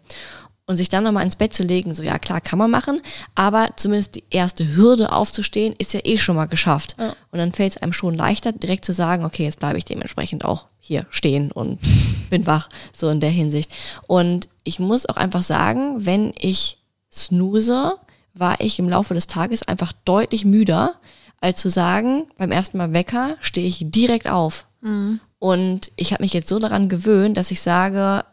[0.67, 3.01] Und sich dann nochmal ins Bett zu legen, so ja klar, kann man machen,
[3.35, 6.95] aber zumindest die erste Hürde aufzustehen, ist ja eh schon mal geschafft.
[6.99, 7.15] Ja.
[7.33, 10.45] Und dann fällt es einem schon leichter, direkt zu sagen, okay, jetzt bleibe ich dementsprechend
[10.45, 11.79] auch hier stehen und
[12.31, 13.73] bin wach, so in der Hinsicht.
[14.07, 17.95] Und ich muss auch einfach sagen, wenn ich snooze,
[18.39, 20.95] war ich im Laufe des Tages einfach deutlich müder,
[21.41, 24.67] als zu sagen, beim ersten Mal Wecker stehe ich direkt auf.
[24.81, 25.21] Mhm.
[25.39, 28.25] Und ich habe mich jetzt so daran gewöhnt, dass ich sage,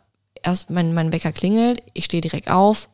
[0.41, 2.89] erst mein, mein Wecker klingelt, ich stehe direkt auf,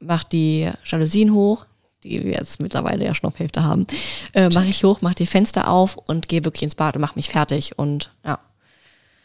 [0.00, 1.66] mache die Jalousien hoch,
[2.02, 3.86] die wir jetzt mittlerweile ja Schnupphälfte haben,
[4.34, 7.16] äh, mache ich hoch, mache die Fenster auf und gehe wirklich ins Bad und mache
[7.16, 8.38] mich fertig und ja.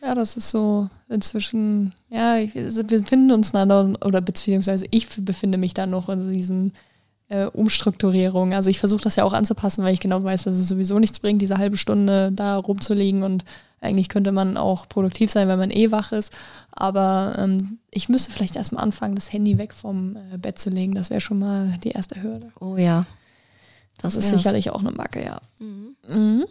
[0.02, 5.58] Ja, das ist so inzwischen, ja, wir befinden uns da noch, oder beziehungsweise ich befinde
[5.58, 6.74] mich da noch in diesen
[7.30, 8.54] äh, Umstrukturierung.
[8.54, 11.20] Also ich versuche das ja auch anzupassen, weil ich genau weiß, dass es sowieso nichts
[11.20, 13.46] bringt, diese halbe Stunde da rumzulegen und
[13.82, 16.38] eigentlich könnte man auch produktiv sein, wenn man eh wach ist.
[16.72, 20.94] Aber ähm, ich müsste vielleicht erstmal anfangen, das Handy weg vom äh, Bett zu legen.
[20.94, 22.52] Das wäre schon mal die erste Hürde.
[22.60, 23.06] Oh ja.
[24.02, 25.40] Das, das ist sicherlich auch eine Macke, ja.
[25.60, 25.96] Mhm.
[26.10, 26.46] Mhm.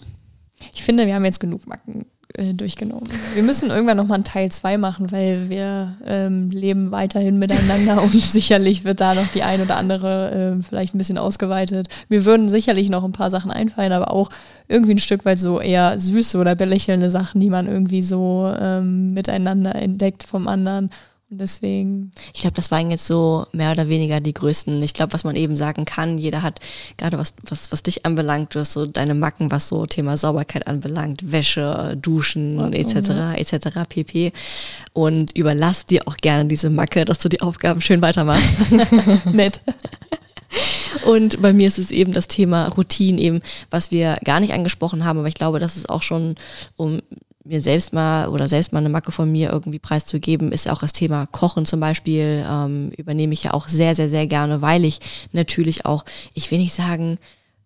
[0.74, 3.08] Ich finde, wir haben jetzt genug Macken äh, durchgenommen.
[3.34, 8.22] Wir müssen irgendwann nochmal einen Teil 2 machen, weil wir ähm, leben weiterhin miteinander und
[8.22, 11.88] sicherlich wird da noch die ein oder andere äh, vielleicht ein bisschen ausgeweitet.
[12.08, 14.30] Wir würden sicherlich noch ein paar Sachen einfallen, aber auch
[14.68, 19.14] irgendwie ein Stück weit so eher süße oder belächelnde Sachen, die man irgendwie so ähm,
[19.14, 20.90] miteinander entdeckt vom anderen
[21.30, 22.10] und deswegen.
[22.32, 24.82] Ich glaube, das waren jetzt so mehr oder weniger die größten.
[24.82, 26.60] Ich glaube, was man eben sagen kann, jeder hat,
[26.96, 30.66] gerade was, was, was dich anbelangt, du hast so deine Macken, was so Thema Sauberkeit
[30.66, 33.34] anbelangt, Wäsche, Duschen, oh, etc., ja.
[33.34, 34.32] etc., pp.
[34.94, 38.54] Und überlass dir auch gerne diese Macke, dass du die Aufgaben schön weitermachst.
[39.32, 39.60] Nett.
[41.04, 45.04] Und bei mir ist es eben das Thema Routine eben, was wir gar nicht angesprochen
[45.04, 46.36] haben, aber ich glaube, das ist auch schon,
[46.76, 47.00] um
[47.48, 50.92] mir selbst mal oder selbst mal eine Macke von mir irgendwie preiszugeben, ist auch das
[50.92, 55.00] Thema Kochen zum Beispiel, ähm, übernehme ich ja auch sehr, sehr, sehr gerne, weil ich
[55.32, 57.18] natürlich auch, ich will nicht sagen,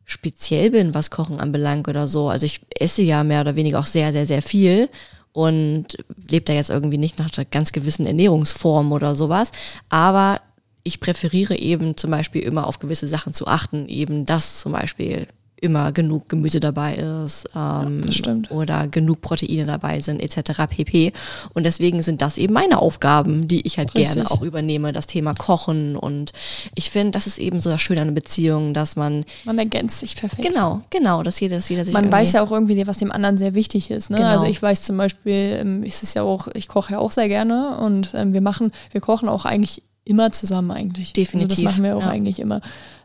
[0.04, 2.28] speziell bin, was Kochen anbelangt oder so.
[2.28, 4.88] Also ich esse ja mehr oder weniger auch sehr, sehr, sehr viel
[5.32, 5.96] und
[6.28, 9.52] lebe da jetzt irgendwie nicht nach einer ganz gewissen Ernährungsform oder sowas.
[9.88, 10.40] Aber
[10.84, 15.28] ich präferiere eben zum Beispiel immer auf gewisse Sachen zu achten, eben das zum Beispiel
[15.62, 20.62] immer genug Gemüse dabei ist ähm, ja, oder genug Proteine dabei sind etc.
[20.68, 21.12] pp.
[21.54, 24.14] Und deswegen sind das eben meine Aufgaben, die ich halt Richtig.
[24.14, 26.32] gerne auch übernehme, das Thema Kochen und
[26.74, 30.00] ich finde, das ist eben so das Schöne an einer Beziehung, dass man man ergänzt
[30.00, 30.42] sich perfekt.
[30.42, 33.38] Genau, genau, dass jeder, dass jeder sich man weiß ja auch irgendwie, was dem anderen
[33.38, 34.10] sehr wichtig ist.
[34.10, 34.16] Ne?
[34.16, 34.28] Genau.
[34.28, 37.28] Also ich weiß zum Beispiel, ähm, ist es ja auch, ich koche ja auch sehr
[37.28, 41.12] gerne und ähm, wir machen, wir kochen auch eigentlich immer zusammen eigentlich.
[41.12, 41.50] Definitiv.
[41.50, 42.10] Also das machen wir auch ja.
[42.10, 42.60] eigentlich immer.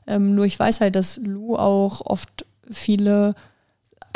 [0.08, 3.36] Ähm, nur ich weiß halt, dass Lou auch oft viele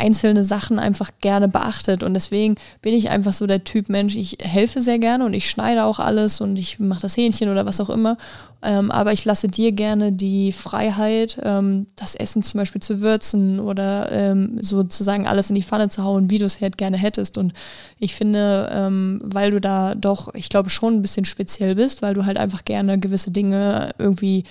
[0.02, 2.02] einzelne Sachen einfach gerne beachtet.
[2.02, 5.48] Und deswegen bin ich einfach so der Typ Mensch, ich helfe sehr gerne und ich
[5.48, 8.16] schneide auch alles und ich mache das Hähnchen oder was auch immer.
[8.62, 13.60] Ähm, aber ich lasse dir gerne die Freiheit, ähm, das Essen zum Beispiel zu würzen
[13.60, 17.38] oder ähm, sozusagen alles in die Pfanne zu hauen, wie du es halt gerne hättest.
[17.38, 17.52] Und
[17.98, 22.14] ich finde, ähm, weil du da doch, ich glaube, schon ein bisschen speziell bist, weil
[22.14, 24.44] du halt einfach gerne gewisse Dinge irgendwie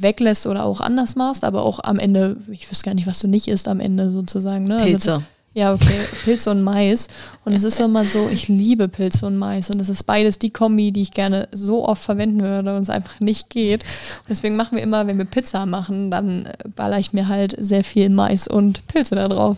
[0.00, 3.28] weglässt oder auch anders machst, aber auch am Ende, ich wüsste gar nicht, was du
[3.28, 4.64] nicht isst am Ende sozusagen.
[4.64, 4.76] Ne?
[4.76, 5.12] Also Pilze.
[5.14, 5.24] Also,
[5.54, 7.08] ja, okay, Pilze und Mais.
[7.44, 9.70] Und es ist immer so, ich liebe Pilze und Mais.
[9.70, 12.90] Und es ist beides die Kombi, die ich gerne so oft verwenden würde und es
[12.90, 13.82] einfach nicht geht.
[13.82, 17.56] Und deswegen machen wir immer, wenn wir Pizza machen, dann äh, baller ich mir halt
[17.58, 19.56] sehr viel Mais und Pilze da drauf.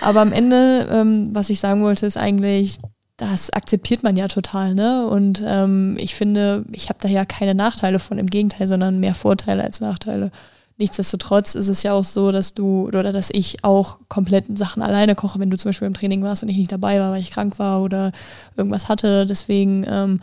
[0.00, 2.78] Aber am Ende, ähm, was ich sagen wollte, ist eigentlich,
[3.20, 5.06] das akzeptiert man ja total, ne?
[5.06, 9.14] Und ähm, ich finde, ich habe da ja keine Nachteile von, im Gegenteil, sondern mehr
[9.14, 10.30] Vorteile als Nachteile.
[10.78, 15.14] Nichtsdestotrotz ist es ja auch so, dass du oder dass ich auch komplett Sachen alleine
[15.14, 17.30] koche, wenn du zum Beispiel im Training warst und ich nicht dabei war, weil ich
[17.30, 18.12] krank war oder
[18.56, 19.26] irgendwas hatte.
[19.26, 20.20] Deswegen ähm,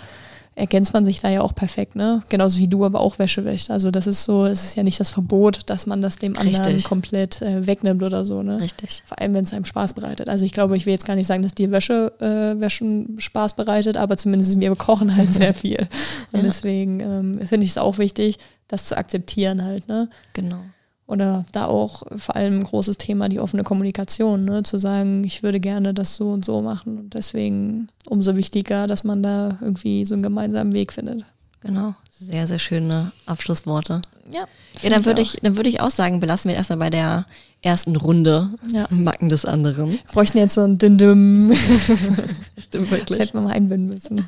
[0.58, 2.24] ergänzt man sich da ja auch perfekt, ne?
[2.30, 3.70] Genauso wie du aber auch Wäsche wäscht.
[3.70, 6.66] Also das ist so, es ist ja nicht das Verbot, dass man das dem anderen
[6.66, 6.86] Richtig.
[6.86, 8.60] komplett äh, wegnimmt oder so, ne?
[8.60, 9.04] Richtig.
[9.06, 10.30] Vor allem, wenn es einem Spaß bereitet.
[10.30, 13.56] Also ich glaube, ich will jetzt gar nicht sagen, dass dir Wäsche äh, Wäschen Spaß
[13.56, 15.88] bereitet, aber zumindest mir Kochen halt sehr viel.
[16.32, 16.46] Und ja.
[16.48, 18.38] deswegen ähm, finde ich es auch wichtig,
[18.68, 20.10] das zu akzeptieren halt, ne?
[20.34, 20.62] Genau.
[21.08, 24.64] Oder da auch vor allem ein großes Thema die offene Kommunikation, ne?
[24.64, 26.98] zu sagen, ich würde gerne das so und so machen.
[27.00, 31.24] Und deswegen umso wichtiger, dass man da irgendwie so einen gemeinsamen Weg findet.
[31.62, 34.02] Genau, sehr, sehr schöne Abschlussworte.
[34.32, 34.48] Ja.
[34.82, 37.26] Ja, dann würde ich, dann würde ich auch sagen, belassen wir erstmal bei der
[37.62, 38.86] ersten Runde ja.
[38.90, 39.92] Macken des anderen.
[39.92, 41.52] Wir bräuchten jetzt so ein Dindim.
[42.60, 43.18] Stimmt wirklich.
[43.18, 44.26] Das hätten wir mal einbinden müssen.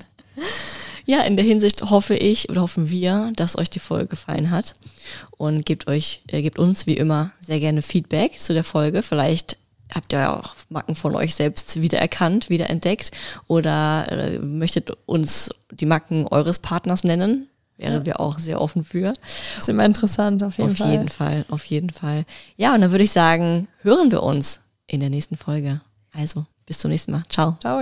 [1.10, 4.76] Ja, in der Hinsicht hoffe ich oder hoffen wir, dass euch die Folge gefallen hat
[5.32, 9.02] und gebt euch, äh, gebt uns wie immer sehr gerne Feedback zu der Folge.
[9.02, 9.58] Vielleicht
[9.92, 13.10] habt ihr ja auch Macken von euch selbst wiedererkannt, wiederentdeckt
[13.48, 17.48] oder äh, möchtet uns die Macken eures Partners nennen.
[17.78, 18.06] Wären ja.
[18.06, 19.14] wir auch sehr offen für.
[19.56, 20.86] Das ist immer interessant, auf jeden auf Fall.
[20.86, 22.26] Auf jeden Fall, auf jeden Fall.
[22.56, 25.82] Ja, und dann würde ich sagen, hören wir uns in der nächsten Folge.
[26.14, 27.24] Also, bis zum nächsten Mal.
[27.30, 27.58] Ciao.
[27.62, 27.82] Ciao.